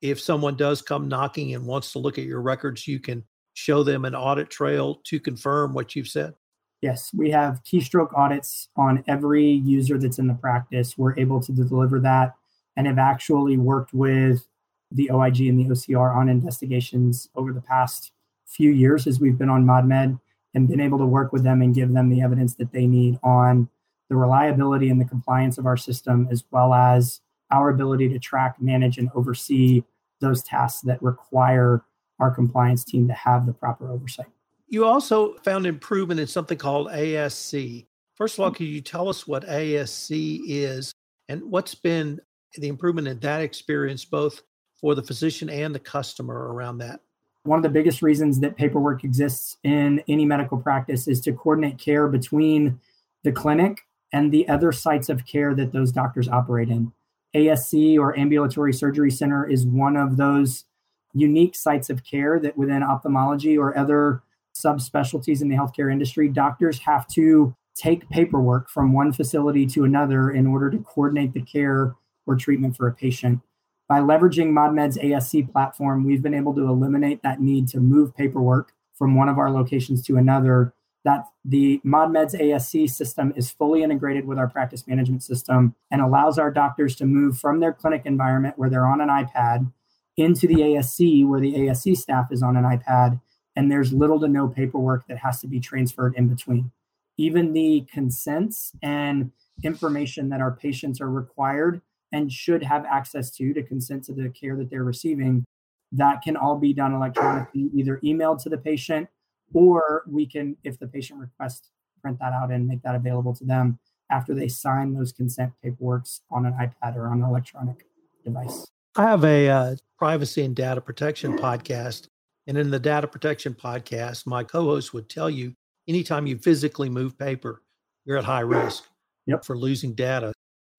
if 0.00 0.20
someone 0.20 0.56
does 0.56 0.82
come 0.82 1.08
knocking 1.08 1.54
and 1.54 1.66
wants 1.66 1.92
to 1.92 1.98
look 1.98 2.18
at 2.18 2.24
your 2.24 2.40
records, 2.40 2.86
you 2.86 3.00
can 3.00 3.24
show 3.54 3.82
them 3.82 4.04
an 4.04 4.14
audit 4.14 4.48
trail 4.50 5.00
to 5.04 5.20
confirm 5.20 5.74
what 5.74 5.94
you've 5.94 6.08
said? 6.08 6.34
Yes, 6.82 7.10
we 7.14 7.30
have 7.30 7.62
keystroke 7.62 8.16
audits 8.16 8.68
on 8.74 9.04
every 9.06 9.46
user 9.46 9.98
that's 9.98 10.18
in 10.18 10.28
the 10.28 10.34
practice. 10.34 10.96
We're 10.96 11.18
able 11.18 11.40
to 11.40 11.52
deliver 11.52 12.00
that 12.00 12.34
and 12.76 12.86
have 12.86 12.98
actually 12.98 13.58
worked 13.58 13.92
with 13.92 14.46
the 14.90 15.10
OIG 15.10 15.40
and 15.42 15.60
the 15.60 15.66
OCR 15.66 16.16
on 16.16 16.28
investigations 16.28 17.28
over 17.36 17.52
the 17.52 17.60
past 17.60 18.12
few 18.46 18.70
years 18.70 19.06
as 19.06 19.20
we've 19.20 19.38
been 19.38 19.50
on 19.50 19.64
ModMed 19.64 20.18
and 20.54 20.68
been 20.68 20.80
able 20.80 20.98
to 20.98 21.06
work 21.06 21.32
with 21.32 21.44
them 21.44 21.62
and 21.62 21.74
give 21.74 21.92
them 21.92 22.08
the 22.08 22.22
evidence 22.22 22.54
that 22.54 22.72
they 22.72 22.86
need 22.86 23.18
on 23.22 23.68
the 24.08 24.16
reliability 24.16 24.88
and 24.88 25.00
the 25.00 25.04
compliance 25.04 25.58
of 25.58 25.66
our 25.66 25.76
system, 25.76 26.26
as 26.30 26.44
well 26.50 26.74
as 26.74 27.20
our 27.52 27.68
ability 27.68 28.08
to 28.08 28.18
track, 28.18 28.56
manage, 28.60 28.98
and 28.98 29.10
oversee 29.14 29.84
those 30.20 30.42
tasks 30.42 30.80
that 30.82 31.00
require 31.02 31.84
our 32.18 32.30
compliance 32.30 32.84
team 32.84 33.06
to 33.06 33.14
have 33.14 33.46
the 33.46 33.52
proper 33.52 33.90
oversight. 33.90 34.26
You 34.70 34.84
also 34.84 35.34
found 35.44 35.66
improvement 35.66 36.20
in 36.20 36.28
something 36.28 36.56
called 36.56 36.88
ASC. 36.88 37.86
First 38.14 38.38
of 38.38 38.44
all, 38.44 38.52
mm. 38.52 38.54
can 38.54 38.66
you 38.66 38.80
tell 38.80 39.08
us 39.08 39.26
what 39.26 39.44
ASC 39.46 40.40
is 40.46 40.92
and 41.28 41.42
what's 41.42 41.74
been 41.74 42.20
the 42.54 42.68
improvement 42.68 43.08
in 43.08 43.18
that 43.18 43.40
experience, 43.40 44.04
both 44.04 44.42
for 44.80 44.94
the 44.94 45.02
physician 45.02 45.50
and 45.50 45.74
the 45.74 45.80
customer 45.80 46.52
around 46.52 46.78
that? 46.78 47.00
One 47.42 47.58
of 47.58 47.64
the 47.64 47.68
biggest 47.68 48.00
reasons 48.00 48.38
that 48.40 48.56
paperwork 48.56 49.02
exists 49.02 49.56
in 49.64 50.02
any 50.08 50.24
medical 50.24 50.58
practice 50.58 51.08
is 51.08 51.20
to 51.22 51.32
coordinate 51.32 51.78
care 51.78 52.06
between 52.06 52.78
the 53.24 53.32
clinic 53.32 53.80
and 54.12 54.30
the 54.30 54.48
other 54.48 54.70
sites 54.70 55.08
of 55.08 55.26
care 55.26 55.54
that 55.54 55.72
those 55.72 55.90
doctors 55.90 56.28
operate 56.28 56.68
in. 56.68 56.92
ASC 57.34 57.98
or 57.98 58.16
ambulatory 58.18 58.72
surgery 58.72 59.10
center 59.10 59.48
is 59.48 59.66
one 59.66 59.96
of 59.96 60.16
those 60.16 60.64
unique 61.12 61.56
sites 61.56 61.90
of 61.90 62.04
care 62.04 62.38
that 62.38 62.56
within 62.56 62.82
ophthalmology 62.82 63.58
or 63.58 63.76
other 63.76 64.22
subspecialties 64.62 65.42
in 65.42 65.48
the 65.48 65.56
healthcare 65.56 65.92
industry, 65.92 66.28
doctors 66.28 66.78
have 66.80 67.06
to 67.08 67.54
take 67.74 68.08
paperwork 68.10 68.68
from 68.68 68.92
one 68.92 69.12
facility 69.12 69.66
to 69.66 69.84
another 69.84 70.30
in 70.30 70.46
order 70.46 70.70
to 70.70 70.78
coordinate 70.78 71.32
the 71.32 71.42
care 71.42 71.94
or 72.26 72.36
treatment 72.36 72.76
for 72.76 72.86
a 72.86 72.92
patient. 72.92 73.40
By 73.88 74.00
leveraging 74.00 74.52
ModMed's 74.52 74.98
ASC 74.98 75.50
platform, 75.50 76.04
we've 76.04 76.22
been 76.22 76.34
able 76.34 76.54
to 76.54 76.68
eliminate 76.68 77.22
that 77.22 77.40
need 77.40 77.68
to 77.68 77.80
move 77.80 78.14
paperwork 78.14 78.72
from 78.94 79.16
one 79.16 79.28
of 79.28 79.38
our 79.38 79.50
locations 79.50 80.02
to 80.06 80.16
another. 80.16 80.74
That 81.04 81.24
the 81.44 81.80
ModMed's 81.84 82.34
ASC 82.34 82.90
system 82.90 83.32
is 83.34 83.50
fully 83.50 83.82
integrated 83.82 84.26
with 84.26 84.38
our 84.38 84.48
practice 84.48 84.86
management 84.86 85.22
system 85.22 85.74
and 85.90 86.02
allows 86.02 86.38
our 86.38 86.50
doctors 86.50 86.94
to 86.96 87.06
move 87.06 87.38
from 87.38 87.60
their 87.60 87.72
clinic 87.72 88.02
environment 88.04 88.58
where 88.58 88.68
they're 88.68 88.86
on 88.86 89.00
an 89.00 89.08
iPad 89.08 89.72
into 90.16 90.46
the 90.46 90.56
ASC 90.56 91.26
where 91.26 91.40
the 91.40 91.54
ASC 91.54 91.96
staff 91.96 92.30
is 92.30 92.42
on 92.42 92.56
an 92.56 92.64
iPad 92.64 93.20
and 93.60 93.70
there's 93.70 93.92
little 93.92 94.18
to 94.18 94.26
no 94.26 94.48
paperwork 94.48 95.06
that 95.06 95.18
has 95.18 95.38
to 95.38 95.46
be 95.46 95.60
transferred 95.60 96.14
in 96.16 96.28
between. 96.28 96.72
Even 97.18 97.52
the 97.52 97.86
consents 97.92 98.72
and 98.82 99.30
information 99.62 100.30
that 100.30 100.40
our 100.40 100.50
patients 100.50 100.98
are 100.98 101.10
required 101.10 101.82
and 102.10 102.32
should 102.32 102.62
have 102.62 102.86
access 102.86 103.30
to 103.32 103.52
to 103.52 103.62
consent 103.62 104.02
to 104.04 104.14
the 104.14 104.30
care 104.30 104.56
that 104.56 104.70
they're 104.70 104.82
receiving, 104.82 105.44
that 105.92 106.22
can 106.22 106.38
all 106.38 106.56
be 106.56 106.72
done 106.72 106.94
electronically, 106.94 107.68
either 107.74 108.00
emailed 108.02 108.42
to 108.42 108.48
the 108.48 108.56
patient 108.56 109.10
or 109.52 110.04
we 110.08 110.24
can, 110.24 110.56
if 110.64 110.78
the 110.78 110.86
patient 110.86 111.20
requests, 111.20 111.68
print 112.00 112.18
that 112.18 112.32
out 112.32 112.50
and 112.50 112.66
make 112.66 112.80
that 112.80 112.94
available 112.94 113.34
to 113.34 113.44
them 113.44 113.78
after 114.10 114.34
they 114.34 114.48
sign 114.48 114.94
those 114.94 115.12
consent 115.12 115.52
paperworks 115.62 116.20
on 116.30 116.46
an 116.46 116.54
iPad 116.54 116.96
or 116.96 117.08
on 117.08 117.22
an 117.22 117.28
electronic 117.28 117.84
device. 118.24 118.68
I 118.96 119.02
have 119.02 119.22
a 119.22 119.48
uh, 119.50 119.76
privacy 119.98 120.44
and 120.44 120.56
data 120.56 120.80
protection 120.80 121.36
podcast. 121.36 122.08
And 122.50 122.58
in 122.58 122.68
the 122.68 122.80
data 122.80 123.06
protection 123.06 123.54
podcast, 123.54 124.26
my 124.26 124.42
co 124.42 124.64
host 124.64 124.92
would 124.92 125.08
tell 125.08 125.30
you 125.30 125.54
anytime 125.86 126.26
you 126.26 126.36
physically 126.36 126.88
move 126.88 127.16
paper, 127.16 127.62
you're 128.04 128.18
at 128.18 128.24
high 128.24 128.40
risk 128.40 128.88
yep. 129.24 129.44
for 129.44 129.56
losing 129.56 129.94
data. 129.94 130.32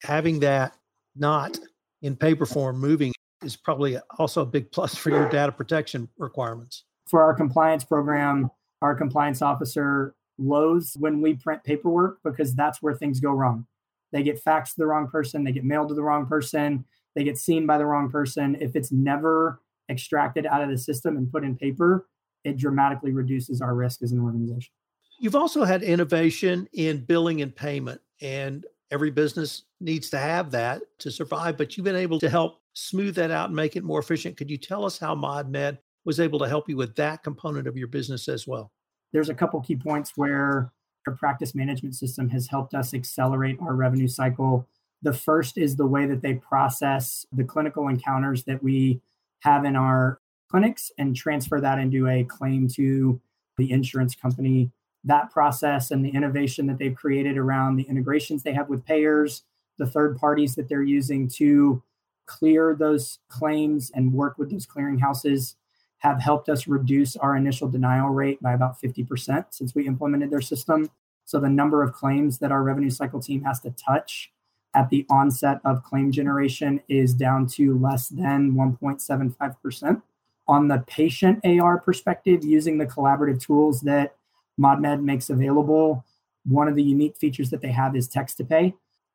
Having 0.04 0.42
that 0.42 0.75
not 1.16 1.58
in 2.01 2.18
paper 2.18 2.46
form 2.46 2.78
moving 2.78 3.13
is 3.42 3.56
probably 3.56 3.98
also 4.20 4.42
a 4.42 4.46
big 4.46 4.70
plus 4.74 4.98
for 4.98 5.12
your 5.12 5.30
data 5.30 5.54
protection 5.54 6.10
requirements. 6.18 6.84
For 7.08 7.22
our 7.22 7.34
compliance 7.34 7.86
program, 7.86 8.51
our 8.82 8.94
compliance 8.94 9.42
officer 9.42 10.13
loathes 10.38 10.98
when 11.00 11.22
we 11.22 11.36
print 11.36 11.63
paperwork 11.63 12.18
because 12.25 12.54
that's 12.54 12.82
where 12.82 12.96
things 12.96 13.22
go 13.22 13.32
wrong. 13.32 13.66
They 14.12 14.24
get 14.24 14.44
faxed 14.44 14.72
to 14.72 14.80
the 14.80 14.88
wrong 14.88 15.08
person, 15.08 15.46
they 15.46 15.54
get 15.54 15.63
mailed 15.63 15.88
to 15.88 15.96
the 15.96 16.04
wrong 16.04 16.25
person, 16.25 16.84
they 17.16 17.24
get 17.24 17.38
seen 17.38 17.66
by 17.66 17.78
the 17.78 17.86
wrong 17.86 18.12
person. 18.12 18.58
If 18.60 18.75
it's 18.75 18.92
never 18.92 19.61
extracted 19.89 20.45
out 20.45 20.61
of 20.61 20.69
the 20.69 20.77
system 20.77 21.17
and 21.17 21.31
put 21.31 21.43
in 21.43 21.55
paper, 21.55 22.07
it 22.43 22.57
dramatically 22.57 23.11
reduces 23.11 23.61
our 23.61 23.75
risk 23.75 24.01
as 24.01 24.11
an 24.11 24.19
organization. 24.19 24.71
You've 25.19 25.35
also 25.35 25.63
had 25.63 25.83
innovation 25.83 26.67
in 26.73 27.05
billing 27.05 27.41
and 27.41 27.55
payment, 27.55 28.01
and 28.21 28.65
every 28.89 29.11
business 29.11 29.63
needs 29.79 30.09
to 30.09 30.17
have 30.17 30.51
that 30.51 30.81
to 31.00 31.11
survive, 31.11 31.57
but 31.57 31.77
you've 31.77 31.83
been 31.83 31.95
able 31.95 32.19
to 32.19 32.29
help 32.29 32.59
smooth 32.73 33.15
that 33.15 33.31
out 33.31 33.50
and 33.50 33.55
make 33.55 33.75
it 33.75 33.83
more 33.83 34.00
efficient. 34.00 34.38
Could 34.38 34.50
you 34.50 34.57
tell 34.57 34.85
us 34.85 34.97
how 34.97 35.15
ModMed 35.15 35.77
was 36.05 36.19
able 36.19 36.39
to 36.39 36.47
help 36.47 36.67
you 36.67 36.77
with 36.77 36.95
that 36.95 37.23
component 37.23 37.67
of 37.67 37.77
your 37.77 37.88
business 37.88 38.27
as 38.27 38.47
well? 38.47 38.71
There's 39.13 39.29
a 39.29 39.33
couple 39.33 39.61
key 39.61 39.75
points 39.75 40.13
where 40.15 40.71
our 41.07 41.15
practice 41.15 41.53
management 41.53 41.95
system 41.95 42.29
has 42.29 42.47
helped 42.47 42.73
us 42.73 42.93
accelerate 42.93 43.57
our 43.61 43.75
revenue 43.75 44.07
cycle. 44.07 44.67
The 45.01 45.13
first 45.13 45.57
is 45.57 45.75
the 45.75 45.85
way 45.85 46.05
that 46.05 46.21
they 46.21 46.35
process 46.35 47.25
the 47.31 47.43
clinical 47.43 47.88
encounters 47.88 48.43
that 48.45 48.63
we 48.63 49.01
have 49.41 49.65
in 49.65 49.75
our 49.75 50.19
clinics 50.50 50.91
and 50.98 51.15
transfer 51.15 51.62
that 51.62 51.79
into 51.79 52.07
a 52.07 52.24
claim 52.24 52.67
to 52.67 53.19
the 53.57 53.71
insurance 53.71 54.15
company. 54.15 54.71
That 55.03 55.31
process 55.31 55.91
and 55.91 56.05
the 56.05 56.10
innovation 56.10 56.67
that 56.67 56.77
they've 56.77 56.95
created 56.95 57.38
around 57.38 57.75
the 57.75 57.83
integrations 57.83 58.43
they 58.43 58.53
have 58.53 58.69
with 58.69 58.86
payers, 58.86 59.43
the 59.77 59.88
third 59.88 60.17
parties 60.17 60.55
that 60.55 60.69
they're 60.69 60.83
using 60.83 61.27
to 61.36 61.81
clear 62.27 62.75
those 62.75 63.19
claims 63.29 63.91
and 63.93 64.13
work 64.13 64.38
with 64.38 64.51
those 64.51 64.67
clearinghouses 64.67 65.55
have 66.00 66.19
helped 66.19 66.50
us 66.50 66.67
reduce 66.67 67.15
our 67.15 67.36
initial 67.36 67.67
denial 67.67 68.10
rate 68.10 68.41
by 68.41 68.53
about 68.53 68.79
50% 68.81 69.45
since 69.51 69.75
we 69.75 69.88
implemented 69.88 70.31
their 70.31 70.41
system. 70.41 70.89
So 71.25 71.39
the 71.39 71.50
number 71.50 71.83
of 71.83 71.93
claims 71.93 72.39
that 72.39 72.51
our 72.51 72.63
revenue 72.63 72.89
cycle 72.89 73.19
team 73.19 73.43
has 73.43 73.60
to 73.62 73.71
touch 73.71 74.31
at 74.74 74.90
the 74.90 75.06
onset 75.10 75.60
of 75.66 75.84
claim 75.84 76.12
generation 76.12 76.82
is 76.88 77.13
down 77.13 77.46
to 77.46 77.78
less 77.78 78.10
than 78.10 78.54
1.75%. 78.54 80.01
On 80.48 80.68
the 80.68 80.84
patient 80.88 81.40
AR 81.46 81.80
perspective, 81.80 82.44
using 82.44 82.78
the 82.78 82.86
collaborative 82.86 83.42
tools 83.42 83.82
that 83.82 84.16
ModMed 84.60 85.04
makes 85.04 85.30
available, 85.30 86.06
one 86.46 86.68
of 86.68 86.75
the 86.75 86.84
unique 86.84 87.18
features 87.18 87.50
that 87.50 87.62
they 87.62 87.72
have 87.72 87.96
is 87.96 88.08
text 88.08 88.38
to 88.38 88.44
pay. 88.44 88.74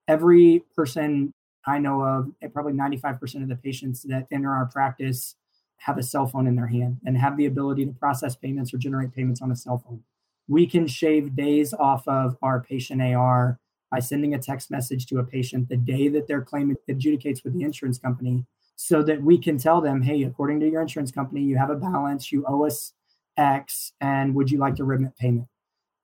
Every 0.08 0.64
person 0.74 1.32
I 1.66 1.78
know 1.78 2.02
of, 2.02 2.30
probably 2.52 2.74
95% 2.74 3.42
of 3.42 3.48
the 3.48 3.56
patients 3.56 4.02
that 4.04 4.28
enter 4.30 4.52
our 4.52 4.66
practice 4.66 5.34
have 5.78 5.98
a 5.98 6.02
cell 6.02 6.26
phone 6.26 6.46
in 6.46 6.56
their 6.56 6.68
hand 6.68 6.98
and 7.04 7.18
have 7.18 7.36
the 7.36 7.46
ability 7.46 7.84
to 7.86 7.92
process 7.92 8.36
payments 8.36 8.72
or 8.72 8.78
generate 8.78 9.12
payments 9.14 9.42
on 9.42 9.50
a 9.50 9.56
cell 9.56 9.78
phone. 9.78 10.02
We 10.48 10.66
can 10.66 10.86
shave 10.86 11.34
days 11.34 11.74
off 11.74 12.06
of 12.06 12.36
our 12.40 12.60
patient 12.60 13.02
AR 13.02 13.58
by 13.90 14.00
sending 14.00 14.34
a 14.34 14.38
text 14.38 14.70
message 14.70 15.06
to 15.06 15.18
a 15.18 15.24
patient 15.24 15.68
the 15.68 15.76
day 15.76 16.08
that 16.08 16.26
their 16.26 16.42
claim 16.42 16.76
adjudicates 16.88 17.44
with 17.44 17.54
the 17.54 17.62
insurance 17.62 17.98
company 17.98 18.44
so 18.76 19.02
that 19.02 19.22
we 19.22 19.38
can 19.38 19.58
tell 19.58 19.80
them, 19.80 20.02
hey, 20.02 20.22
according 20.24 20.60
to 20.60 20.68
your 20.68 20.82
insurance 20.82 21.10
company, 21.10 21.42
you 21.42 21.56
have 21.56 21.70
a 21.70 21.76
balance, 21.76 22.30
you 22.30 22.44
owe 22.46 22.66
us 22.66 22.92
X, 23.36 23.92
and 24.00 24.34
would 24.34 24.50
you 24.50 24.58
like 24.58 24.74
to 24.76 24.84
remit 24.84 25.16
payment? 25.16 25.46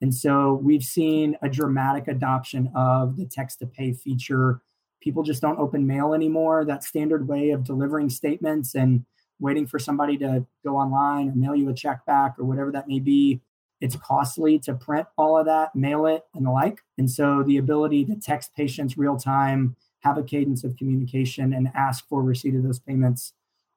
And 0.00 0.14
so 0.14 0.54
we've 0.54 0.82
seen 0.82 1.36
a 1.42 1.48
dramatic 1.48 2.08
adoption 2.08 2.70
of 2.74 3.16
the 3.16 3.26
text 3.26 3.60
to 3.60 3.66
pay 3.66 3.92
feature. 3.92 4.60
People 5.00 5.22
just 5.22 5.42
don't 5.42 5.58
open 5.58 5.86
mail 5.86 6.12
anymore. 6.12 6.64
That 6.64 6.82
standard 6.82 7.28
way 7.28 7.50
of 7.50 7.64
delivering 7.64 8.10
statements 8.10 8.74
and 8.74 9.04
waiting 9.38 9.66
for 9.66 9.78
somebody 9.78 10.16
to 10.18 10.44
go 10.64 10.76
online 10.76 11.28
or 11.28 11.34
mail 11.34 11.54
you 11.54 11.68
a 11.68 11.74
check 11.74 12.04
back 12.06 12.34
or 12.38 12.44
whatever 12.44 12.72
that 12.72 12.88
may 12.88 13.00
be. 13.00 13.40
It's 13.82 13.96
costly 13.96 14.60
to 14.60 14.74
print 14.74 15.08
all 15.18 15.36
of 15.36 15.46
that, 15.46 15.74
mail 15.74 16.06
it, 16.06 16.22
and 16.34 16.46
the 16.46 16.50
like. 16.50 16.82
And 16.96 17.10
so 17.10 17.42
the 17.42 17.56
ability 17.56 18.04
to 18.06 18.14
text 18.14 18.54
patients 18.56 18.96
real 18.96 19.16
time, 19.16 19.74
have 20.00 20.16
a 20.16 20.22
cadence 20.22 20.62
of 20.62 20.76
communication, 20.76 21.52
and 21.52 21.68
ask 21.74 22.06
for 22.08 22.22
receipt 22.22 22.54
of 22.54 22.62
those 22.62 22.78
payments 22.78 23.32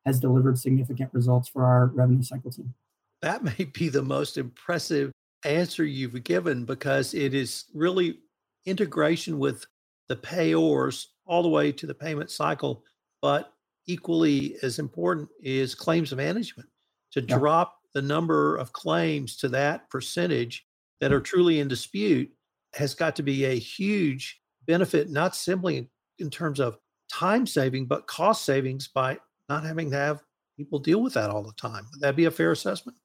has 0.05 0.19
delivered 0.19 0.59
significant 0.59 1.11
results 1.11 1.49
for 1.49 1.65
our 1.65 1.87
revenue 1.87 2.21
cycle 2.21 2.51
team. 2.51 2.75
That 3.23 3.43
may 3.43 3.65
be 3.73 3.89
the 3.89 4.03
most 4.03 4.37
impressive 4.37 5.11
answer 5.43 5.83
you've 5.83 6.23
given 6.23 6.65
because 6.65 7.15
it 7.15 7.33
is 7.33 7.65
really 7.73 8.19
integration 8.65 9.39
with 9.39 9.65
the 10.07 10.15
payors 10.15 11.07
all 11.25 11.41
the 11.41 11.49
way 11.49 11.71
to 11.71 11.87
the 11.87 11.95
payment 11.95 12.29
cycle. 12.29 12.83
But 13.23 13.51
equally 13.87 14.57
as 14.61 14.77
important 14.77 15.29
is 15.41 15.73
claims 15.73 16.13
management 16.13 16.69
to 17.13 17.21
yeah. 17.21 17.37
drop 17.39 17.77
the 17.95 18.01
number 18.01 18.57
of 18.57 18.73
claims 18.73 19.37
to 19.37 19.49
that 19.49 19.89
percentage 19.89 20.65
that 21.01 21.11
are 21.11 21.21
truly 21.21 21.59
in 21.59 21.67
dispute 21.67 22.29
has 22.75 22.93
got 22.93 23.15
to 23.15 23.23
be 23.23 23.45
a 23.45 23.57
huge 23.57 24.39
benefit, 24.67 25.09
not 25.09 25.35
simply 25.35 25.89
in 26.19 26.29
terms 26.29 26.59
of 26.59 26.77
time 27.11 27.47
saving, 27.47 27.85
but 27.85 28.05
cost 28.05 28.45
savings 28.45 28.89
by 28.89 29.17
not 29.49 29.63
having 29.63 29.89
to 29.89 29.97
have 29.97 30.21
people 30.57 30.77
deal 30.77 31.01
with 31.01 31.13
that 31.13 31.29
all 31.29 31.41
the 31.41 31.53
time. 31.53 31.85
Would 31.91 32.01
that 32.01 32.15
be 32.15 32.25
a 32.25 32.31
fair 32.31 32.51
assessment? 32.51 32.97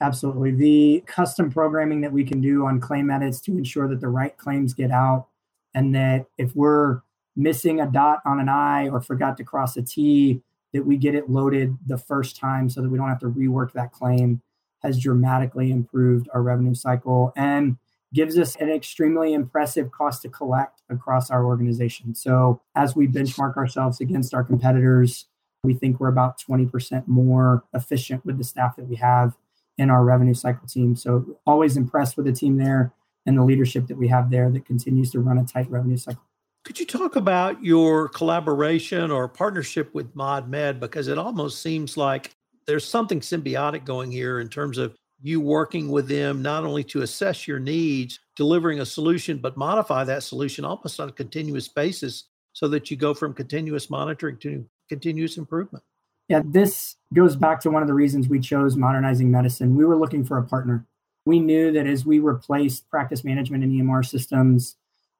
Absolutely. 0.00 0.52
The 0.52 1.02
custom 1.06 1.50
programming 1.50 2.00
that 2.02 2.12
we 2.12 2.22
can 2.24 2.40
do 2.40 2.66
on 2.66 2.80
claim 2.80 3.10
edits 3.10 3.40
to 3.42 3.52
ensure 3.52 3.88
that 3.88 4.00
the 4.00 4.08
right 4.08 4.36
claims 4.36 4.74
get 4.74 4.90
out, 4.90 5.26
and 5.74 5.94
that 5.94 6.26
if 6.38 6.54
we're 6.54 7.00
missing 7.34 7.80
a 7.80 7.86
dot 7.86 8.20
on 8.24 8.38
an 8.38 8.48
I 8.48 8.88
or 8.88 9.00
forgot 9.00 9.36
to 9.38 9.44
cross 9.44 9.76
a 9.76 9.82
T, 9.82 10.42
that 10.72 10.84
we 10.84 10.96
get 10.96 11.14
it 11.14 11.30
loaded 11.30 11.76
the 11.86 11.98
first 11.98 12.36
time 12.36 12.68
so 12.68 12.82
that 12.82 12.88
we 12.88 12.98
don't 12.98 13.08
have 13.08 13.20
to 13.20 13.30
rework 13.30 13.72
that 13.72 13.92
claim 13.92 14.42
has 14.82 15.00
dramatically 15.00 15.70
improved 15.70 16.28
our 16.34 16.42
revenue 16.42 16.74
cycle 16.74 17.32
and 17.36 17.76
gives 18.12 18.38
us 18.38 18.56
an 18.56 18.70
extremely 18.70 19.32
impressive 19.32 19.90
cost 19.90 20.22
to 20.22 20.28
collect 20.28 20.82
across 20.88 21.30
our 21.30 21.44
organization. 21.44 22.14
So, 22.14 22.60
as 22.74 22.94
we 22.94 23.08
benchmark 23.08 23.56
ourselves 23.56 24.00
against 24.00 24.32
our 24.32 24.44
competitors, 24.44 25.26
we 25.62 25.74
think 25.74 25.98
we're 25.98 26.08
about 26.08 26.40
20% 26.40 27.06
more 27.06 27.64
efficient 27.74 28.24
with 28.24 28.38
the 28.38 28.44
staff 28.44 28.76
that 28.76 28.86
we 28.86 28.96
have 28.96 29.36
in 29.76 29.90
our 29.90 30.04
revenue 30.04 30.34
cycle 30.34 30.66
team. 30.66 30.96
So 30.96 31.38
always 31.46 31.76
impressed 31.76 32.16
with 32.16 32.26
the 32.26 32.32
team 32.32 32.56
there 32.56 32.92
and 33.26 33.36
the 33.36 33.44
leadership 33.44 33.88
that 33.88 33.98
we 33.98 34.08
have 34.08 34.30
there 34.30 34.50
that 34.50 34.64
continues 34.64 35.10
to 35.10 35.20
run 35.20 35.38
a 35.38 35.44
tight 35.44 35.70
revenue 35.70 35.96
cycle. 35.96 36.22
Could 36.66 36.80
you 36.80 36.86
talk 36.86 37.14
about 37.14 37.62
your 37.62 38.08
collaboration 38.08 39.12
or 39.12 39.28
partnership 39.28 39.94
with 39.94 40.12
ModMed? 40.16 40.80
Because 40.80 41.06
it 41.06 41.16
almost 41.16 41.62
seems 41.62 41.96
like 41.96 42.32
there's 42.66 42.84
something 42.84 43.20
symbiotic 43.20 43.84
going 43.84 44.10
here 44.10 44.40
in 44.40 44.48
terms 44.48 44.76
of 44.76 44.96
you 45.22 45.40
working 45.40 45.88
with 45.88 46.08
them 46.08 46.42
not 46.42 46.64
only 46.64 46.82
to 46.82 47.02
assess 47.02 47.46
your 47.46 47.60
needs, 47.60 48.18
delivering 48.34 48.80
a 48.80 48.84
solution, 48.84 49.38
but 49.38 49.56
modify 49.56 50.02
that 50.02 50.24
solution 50.24 50.64
almost 50.64 50.98
on 50.98 51.08
a 51.08 51.12
continuous 51.12 51.68
basis 51.68 52.24
so 52.52 52.66
that 52.66 52.90
you 52.90 52.96
go 52.96 53.14
from 53.14 53.32
continuous 53.32 53.88
monitoring 53.88 54.36
to 54.38 54.66
continuous 54.88 55.36
improvement. 55.36 55.84
Yeah, 56.28 56.42
this 56.44 56.96
goes 57.14 57.36
back 57.36 57.60
to 57.60 57.70
one 57.70 57.82
of 57.82 57.86
the 57.86 57.94
reasons 57.94 58.28
we 58.28 58.40
chose 58.40 58.76
modernizing 58.76 59.30
medicine. 59.30 59.76
We 59.76 59.84
were 59.84 59.96
looking 59.96 60.24
for 60.24 60.36
a 60.36 60.42
partner. 60.42 60.84
We 61.26 61.38
knew 61.38 61.70
that 61.70 61.86
as 61.86 62.04
we 62.04 62.18
replaced 62.18 62.90
practice 62.90 63.22
management 63.22 63.62
and 63.62 63.72
EMR 63.72 64.04
systems, 64.04 64.74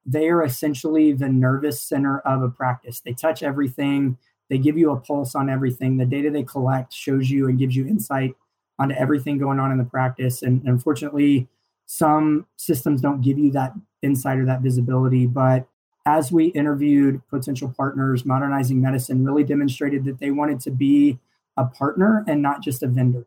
they 0.06 0.28
are 0.28 0.42
essentially 0.44 1.12
the 1.12 1.28
nervous 1.28 1.82
center 1.82 2.20
of 2.20 2.42
a 2.42 2.48
practice. 2.48 3.00
They 3.00 3.12
touch 3.12 3.42
everything, 3.42 4.16
they 4.48 4.58
give 4.58 4.78
you 4.78 4.90
a 4.92 5.00
pulse 5.00 5.34
on 5.34 5.50
everything. 5.50 5.96
The 5.96 6.06
data 6.06 6.30
they 6.30 6.44
collect 6.44 6.92
shows 6.92 7.30
you 7.30 7.48
and 7.48 7.58
gives 7.58 7.74
you 7.74 7.86
insight 7.86 8.34
onto 8.78 8.94
everything 8.94 9.38
going 9.38 9.58
on 9.58 9.72
in 9.72 9.78
the 9.78 9.84
practice. 9.84 10.42
And 10.42 10.62
unfortunately, 10.66 11.48
some 11.86 12.46
systems 12.56 13.00
don't 13.00 13.22
give 13.22 13.38
you 13.38 13.50
that 13.52 13.72
insight 14.02 14.38
or 14.38 14.44
that 14.46 14.60
visibility. 14.60 15.26
But 15.26 15.66
as 16.04 16.30
we 16.30 16.46
interviewed 16.46 17.20
potential 17.28 17.74
partners, 17.76 18.24
Modernizing 18.24 18.80
Medicine 18.80 19.24
really 19.24 19.42
demonstrated 19.42 20.04
that 20.04 20.20
they 20.20 20.30
wanted 20.30 20.60
to 20.60 20.70
be 20.70 21.18
a 21.56 21.64
partner 21.64 22.24
and 22.28 22.42
not 22.42 22.62
just 22.62 22.82
a 22.82 22.86
vendor. 22.86 23.26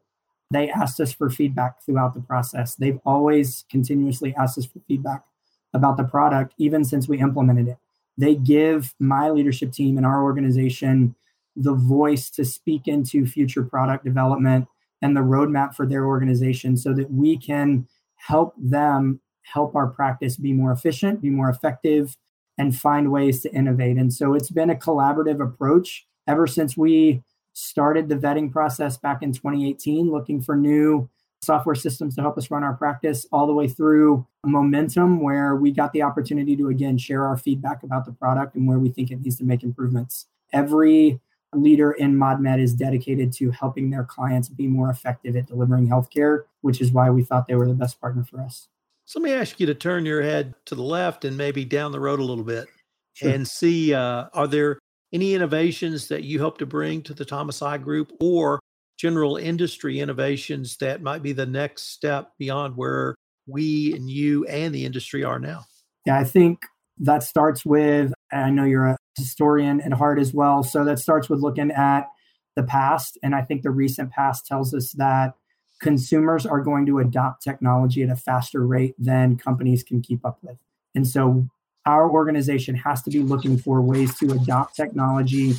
They 0.51 0.69
asked 0.69 0.99
us 0.99 1.11
for 1.11 1.29
feedback 1.29 1.83
throughout 1.83 2.13
the 2.13 2.21
process. 2.21 2.75
They've 2.75 2.99
always 3.05 3.65
continuously 3.69 4.33
asked 4.35 4.57
us 4.57 4.65
for 4.65 4.79
feedback 4.87 5.23
about 5.73 5.97
the 5.97 6.03
product, 6.03 6.53
even 6.57 6.83
since 6.83 7.07
we 7.07 7.19
implemented 7.19 7.67
it. 7.67 7.77
They 8.17 8.35
give 8.35 8.93
my 8.99 9.29
leadership 9.29 9.71
team 9.71 9.97
and 9.97 10.05
our 10.05 10.23
organization 10.23 11.15
the 11.55 11.73
voice 11.73 12.29
to 12.31 12.45
speak 12.45 12.87
into 12.87 13.25
future 13.25 13.63
product 13.63 14.03
development 14.03 14.67
and 15.01 15.15
the 15.15 15.21
roadmap 15.21 15.73
for 15.73 15.85
their 15.85 16.05
organization 16.05 16.77
so 16.77 16.93
that 16.93 17.11
we 17.11 17.37
can 17.37 17.87
help 18.15 18.53
them 18.57 19.21
help 19.43 19.75
our 19.75 19.87
practice 19.87 20.37
be 20.37 20.53
more 20.53 20.71
efficient, 20.71 21.21
be 21.21 21.29
more 21.29 21.49
effective, 21.49 22.17
and 22.57 22.77
find 22.77 23.11
ways 23.11 23.41
to 23.41 23.53
innovate. 23.53 23.97
And 23.97 24.13
so 24.13 24.33
it's 24.33 24.51
been 24.51 24.69
a 24.69 24.75
collaborative 24.75 25.41
approach 25.41 26.05
ever 26.27 26.45
since 26.45 26.77
we 26.77 27.23
started 27.53 28.09
the 28.09 28.15
vetting 28.15 28.51
process 28.51 28.97
back 28.97 29.23
in 29.23 29.31
2018, 29.31 30.11
looking 30.11 30.41
for 30.41 30.55
new 30.55 31.09
software 31.41 31.75
systems 31.75 32.15
to 32.15 32.21
help 32.21 32.37
us 32.37 32.51
run 32.51 32.63
our 32.63 32.73
practice, 32.73 33.25
all 33.31 33.47
the 33.47 33.53
way 33.53 33.67
through 33.67 34.25
momentum, 34.45 35.21
where 35.21 35.55
we 35.55 35.71
got 35.71 35.93
the 35.93 36.01
opportunity 36.01 36.55
to 36.55 36.67
again 36.69 36.97
share 36.97 37.25
our 37.25 37.37
feedback 37.37 37.83
about 37.83 38.05
the 38.05 38.11
product 38.11 38.55
and 38.55 38.67
where 38.67 38.79
we 38.79 38.89
think 38.89 39.11
it 39.11 39.21
needs 39.21 39.37
to 39.37 39.43
make 39.43 39.63
improvements. 39.63 40.27
Every 40.51 41.19
leader 41.53 41.91
in 41.91 42.15
ModMed 42.15 42.61
is 42.61 42.73
dedicated 42.73 43.33
to 43.33 43.51
helping 43.51 43.89
their 43.89 44.03
clients 44.03 44.49
be 44.49 44.67
more 44.67 44.89
effective 44.89 45.35
at 45.35 45.47
delivering 45.47 45.87
healthcare, 45.87 46.43
which 46.61 46.81
is 46.81 46.91
why 46.91 47.09
we 47.09 47.23
thought 47.23 47.47
they 47.47 47.55
were 47.55 47.67
the 47.67 47.73
best 47.73 47.99
partner 47.99 48.23
for 48.23 48.41
us. 48.41 48.67
So 49.05 49.19
let 49.19 49.29
me 49.29 49.33
ask 49.33 49.59
you 49.59 49.65
to 49.65 49.73
turn 49.73 50.05
your 50.05 50.21
head 50.21 50.53
to 50.65 50.75
the 50.75 50.83
left 50.83 51.25
and 51.25 51.35
maybe 51.35 51.65
down 51.65 51.91
the 51.91 51.99
road 51.99 52.19
a 52.19 52.23
little 52.23 52.43
bit 52.43 52.67
sure. 53.15 53.31
and 53.31 53.47
see 53.47 53.93
uh, 53.93 54.25
are 54.33 54.47
there 54.47 54.77
any 55.11 55.33
innovations 55.33 56.07
that 56.09 56.23
you 56.23 56.39
hope 56.39 56.59
to 56.59 56.67
bring 56.67 57.01
to 57.01 57.15
the 57.15 57.25
Thomas 57.25 57.63
Eye 57.63 57.79
Group 57.79 58.11
or 58.19 58.59
general 58.99 59.37
industry 59.37 59.99
innovations 59.99 60.75
that 60.77 61.01
might 61.01 61.23
be 61.23 61.31
the 61.31 61.45
next 61.45 61.93
step 61.93 62.33
beyond 62.37 62.75
where 62.75 63.15
we 63.47 63.93
and 63.93 64.09
you 64.09 64.45
and 64.45 64.75
the 64.75 64.85
industry 64.85 65.23
are 65.23 65.39
now? 65.39 65.65
Yeah, 66.05 66.19
I 66.19 66.25
think 66.25 66.65
that 66.99 67.23
starts 67.23 67.65
with, 67.65 68.13
I 68.31 68.49
know 68.49 68.65
you're 68.65 68.87
a 68.87 68.97
historian 69.17 69.79
at 69.81 69.93
heart 69.93 70.19
as 70.19 70.33
well. 70.33 70.63
So 70.63 70.83
that 70.83 70.99
starts 70.99 71.29
with 71.29 71.39
looking 71.39 71.71
at 71.71 72.09
the 72.57 72.63
past. 72.63 73.17
And 73.23 73.33
I 73.33 73.41
think 73.41 73.61
the 73.61 73.71
recent 73.71 74.11
past 74.11 74.45
tells 74.45 74.73
us 74.73 74.91
that 74.93 75.33
consumers 75.79 76.45
are 76.45 76.59
going 76.59 76.85
to 76.87 76.99
adopt 76.99 77.41
technology 77.41 78.03
at 78.03 78.09
a 78.09 78.17
faster 78.17 78.67
rate 78.67 78.95
than 78.99 79.37
companies 79.37 79.81
can 79.81 80.01
keep 80.01 80.25
up 80.25 80.39
with. 80.41 80.57
And 80.93 81.07
so 81.07 81.47
our 81.85 82.11
organization 82.11 82.75
has 82.75 83.01
to 83.03 83.09
be 83.09 83.21
looking 83.21 83.57
for 83.57 83.81
ways 83.81 84.17
to 84.19 84.31
adopt 84.33 84.75
technology 84.75 85.55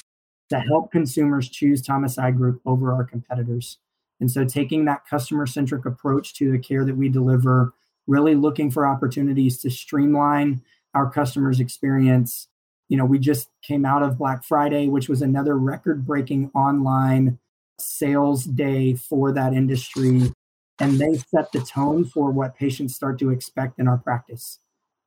to 0.51 0.61
help 0.61 0.91
consumers 0.91 1.49
choose 1.49 1.83
Thomas 1.83 2.19
Eye 2.19 2.33
Group 2.33 2.61
over 2.67 2.93
our 2.93 3.05
competitors. 3.05 3.79
And 4.21 4.31
so 4.31 4.45
taking 4.45 4.85
that 4.85 5.07
customer 5.07 5.47
centric 5.47 5.87
approach 5.87 6.35
to 6.35 6.51
the 6.53 6.59
care 6.59 6.85
that 6.85 6.97
we 6.97 7.09
deliver, 7.09 7.73
really 8.07 8.35
looking 8.35 8.71
for 8.71 8.87
opportunities 8.87 9.59
to 9.59 9.71
streamline 9.71 10.63
our 10.95 11.11
customers' 11.11 11.61
experience. 11.61 12.49
You 12.89 12.97
know, 12.97 13.05
we 13.05 13.19
just 13.19 13.49
came 13.63 13.87
out 13.87 14.03
of 14.03 14.19
Black 14.19 14.45
Friday, 14.45 14.89
which 14.89 15.09
was 15.09 15.23
another 15.23 15.57
record 15.57 16.05
breaking 16.05 16.51
online 16.55 17.39
sales 17.79 18.45
day 18.45 18.95
for 18.95 19.33
that 19.33 19.55
industry 19.55 20.33
and 20.81 20.99
they 20.99 21.15
set 21.15 21.53
the 21.53 21.61
tone 21.61 22.05
for 22.05 22.31
what 22.31 22.57
patients 22.57 22.95
start 22.95 23.19
to 23.19 23.31
expect 23.31 23.79
in 23.79 23.87
our 23.87 23.99
practice. 23.99 24.59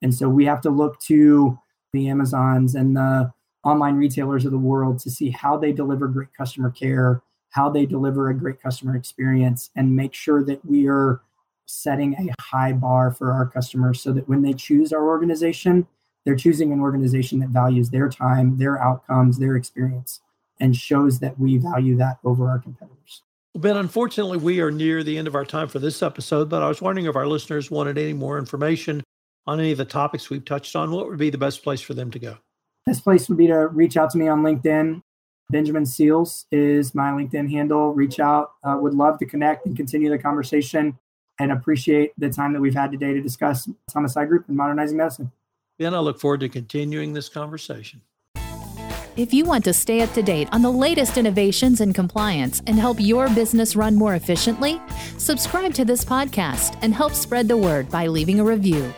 And 0.02 0.14
so 0.14 0.30
we 0.30 0.46
have 0.46 0.62
to 0.62 0.70
look 0.70 1.00
to 1.02 1.58
the 1.92 2.08
Amazons 2.10 2.76
and 2.76 2.96
the 2.96 3.34
online 3.64 3.96
retailers 3.96 4.46
of 4.46 4.52
the 4.52 4.58
world 4.58 5.00
to 5.00 5.10
see 5.10 5.30
how 5.30 5.58
they 5.58 5.72
deliver 5.72 6.08
great 6.08 6.34
customer 6.36 6.70
care, 6.70 7.22
how 7.52 7.70
they 7.70 7.86
deliver 7.86 8.30
a 8.30 8.34
great 8.34 8.62
customer 8.62 8.96
experience, 8.96 9.70
and 9.76 9.96
make 9.96 10.14
sure 10.14 10.44
that 10.44 10.64
we 10.66 10.88
are 10.88 11.22
setting 11.66 12.14
a 12.16 12.42
high 12.42 12.74
bar 12.74 13.12
for 13.12 13.32
our 13.32 13.46
customers 13.46 14.02
so 14.02 14.12
that 14.12 14.28
when 14.28 14.42
they 14.42 14.54
choose 14.54 14.92
our 14.92 15.08
organization, 15.08 15.88
they're 16.26 16.36
choosing 16.36 16.72
an 16.72 16.80
organization 16.80 17.40
that 17.40 17.50
values 17.50 17.90
their 17.90 18.10
time, 18.10 18.58
their 18.58 18.82
outcomes, 18.82 19.40
their 19.40 19.56
experience 19.56 20.22
and 20.60 20.76
shows 20.76 21.20
that 21.20 21.38
we 21.40 21.58
value 21.58 21.98
that 21.98 22.18
over 22.24 22.50
our 22.50 22.60
competitors. 22.60 23.24
Ben, 23.56 23.78
unfortunately, 23.78 24.38
we 24.38 24.62
are 24.62 24.72
near 24.72 25.04
the 25.04 25.18
end 25.18 25.28
of 25.28 25.36
our 25.36 25.46
time 25.46 25.68
for 25.68 25.80
this 25.80 26.02
episode, 26.02 26.50
but 26.50 26.64
I 26.64 26.68
was 26.68 26.82
wondering 26.82 27.06
if 27.06 27.16
our 27.16 27.28
listeners 27.28 27.70
wanted 27.70 27.98
any 27.98 28.14
more 28.14 28.40
information 28.40 29.04
on 29.46 29.60
any 29.60 29.72
of 29.72 29.78
the 29.78 29.86
topics 29.86 30.30
we've 30.30 30.46
touched 30.46 30.76
on, 30.76 30.92
what 30.92 31.08
would 31.08 31.20
be 31.20 31.30
the 31.30 31.38
best 31.38 31.64
place 31.64 31.82
for 31.82 31.94
them 31.94 32.10
to 32.12 32.20
go? 32.20 32.38
Best 32.86 33.04
place 33.04 33.30
would 33.30 33.38
be 33.38 33.48
to 33.48 33.68
reach 33.68 33.96
out 33.98 34.10
to 34.12 34.18
me 34.18 34.28
on 34.28 34.44
LinkedIn. 34.44 35.02
Benjamin 35.50 35.86
Seals 35.86 36.46
is 36.52 36.94
my 36.96 37.12
LinkedIn 37.12 37.50
handle. 37.50 37.94
Reach 37.94 38.20
out. 38.20 38.54
Uh, 38.64 38.78
would 38.80 38.94
love 38.94 39.20
to 39.20 39.26
connect 39.26 39.66
and 39.66 39.76
continue 39.76 40.10
the 40.10 40.18
conversation 40.18 40.98
and 41.40 41.52
appreciate 41.52 42.12
the 42.18 42.30
time 42.30 42.54
that 42.54 42.62
we've 42.62 42.74
had 42.74 42.92
today 42.92 43.14
to 43.14 43.22
discuss 43.22 43.70
Thomas 43.92 44.18
Eye 44.18 44.26
Group 44.26 44.48
and 44.48 44.58
modernizing 44.58 44.98
medicine. 44.98 45.32
Ben, 45.80 45.94
I 45.94 46.00
look 46.00 46.20
forward 46.20 46.42
to 46.42 46.50
continuing 46.50 47.14
this 47.14 47.30
conversation. 47.30 48.02
If 49.16 49.32
you 49.32 49.46
want 49.46 49.64
to 49.66 49.74
stay 49.74 50.02
up 50.02 50.12
to 50.14 50.24
date 50.24 50.50
on 50.52 50.64
the 50.64 50.72
latest 50.72 51.18
innovations 51.18 51.82
in 51.82 51.94
compliance 51.94 52.64
and 52.66 52.80
help 52.80 52.98
your 53.00 53.30
business 53.30 53.76
run 53.76 53.96
more 53.96 54.16
efficiently, 54.16 54.82
subscribe 55.18 55.74
to 55.76 55.86
this 55.86 56.04
podcast 56.04 56.80
and 56.82 56.94
help 56.94 57.14
spread 57.14 57.48
the 57.48 57.58
word 57.58 57.90
by 57.90 58.08
leaving 58.08 58.40
a 58.40 58.44
review. 58.44 58.92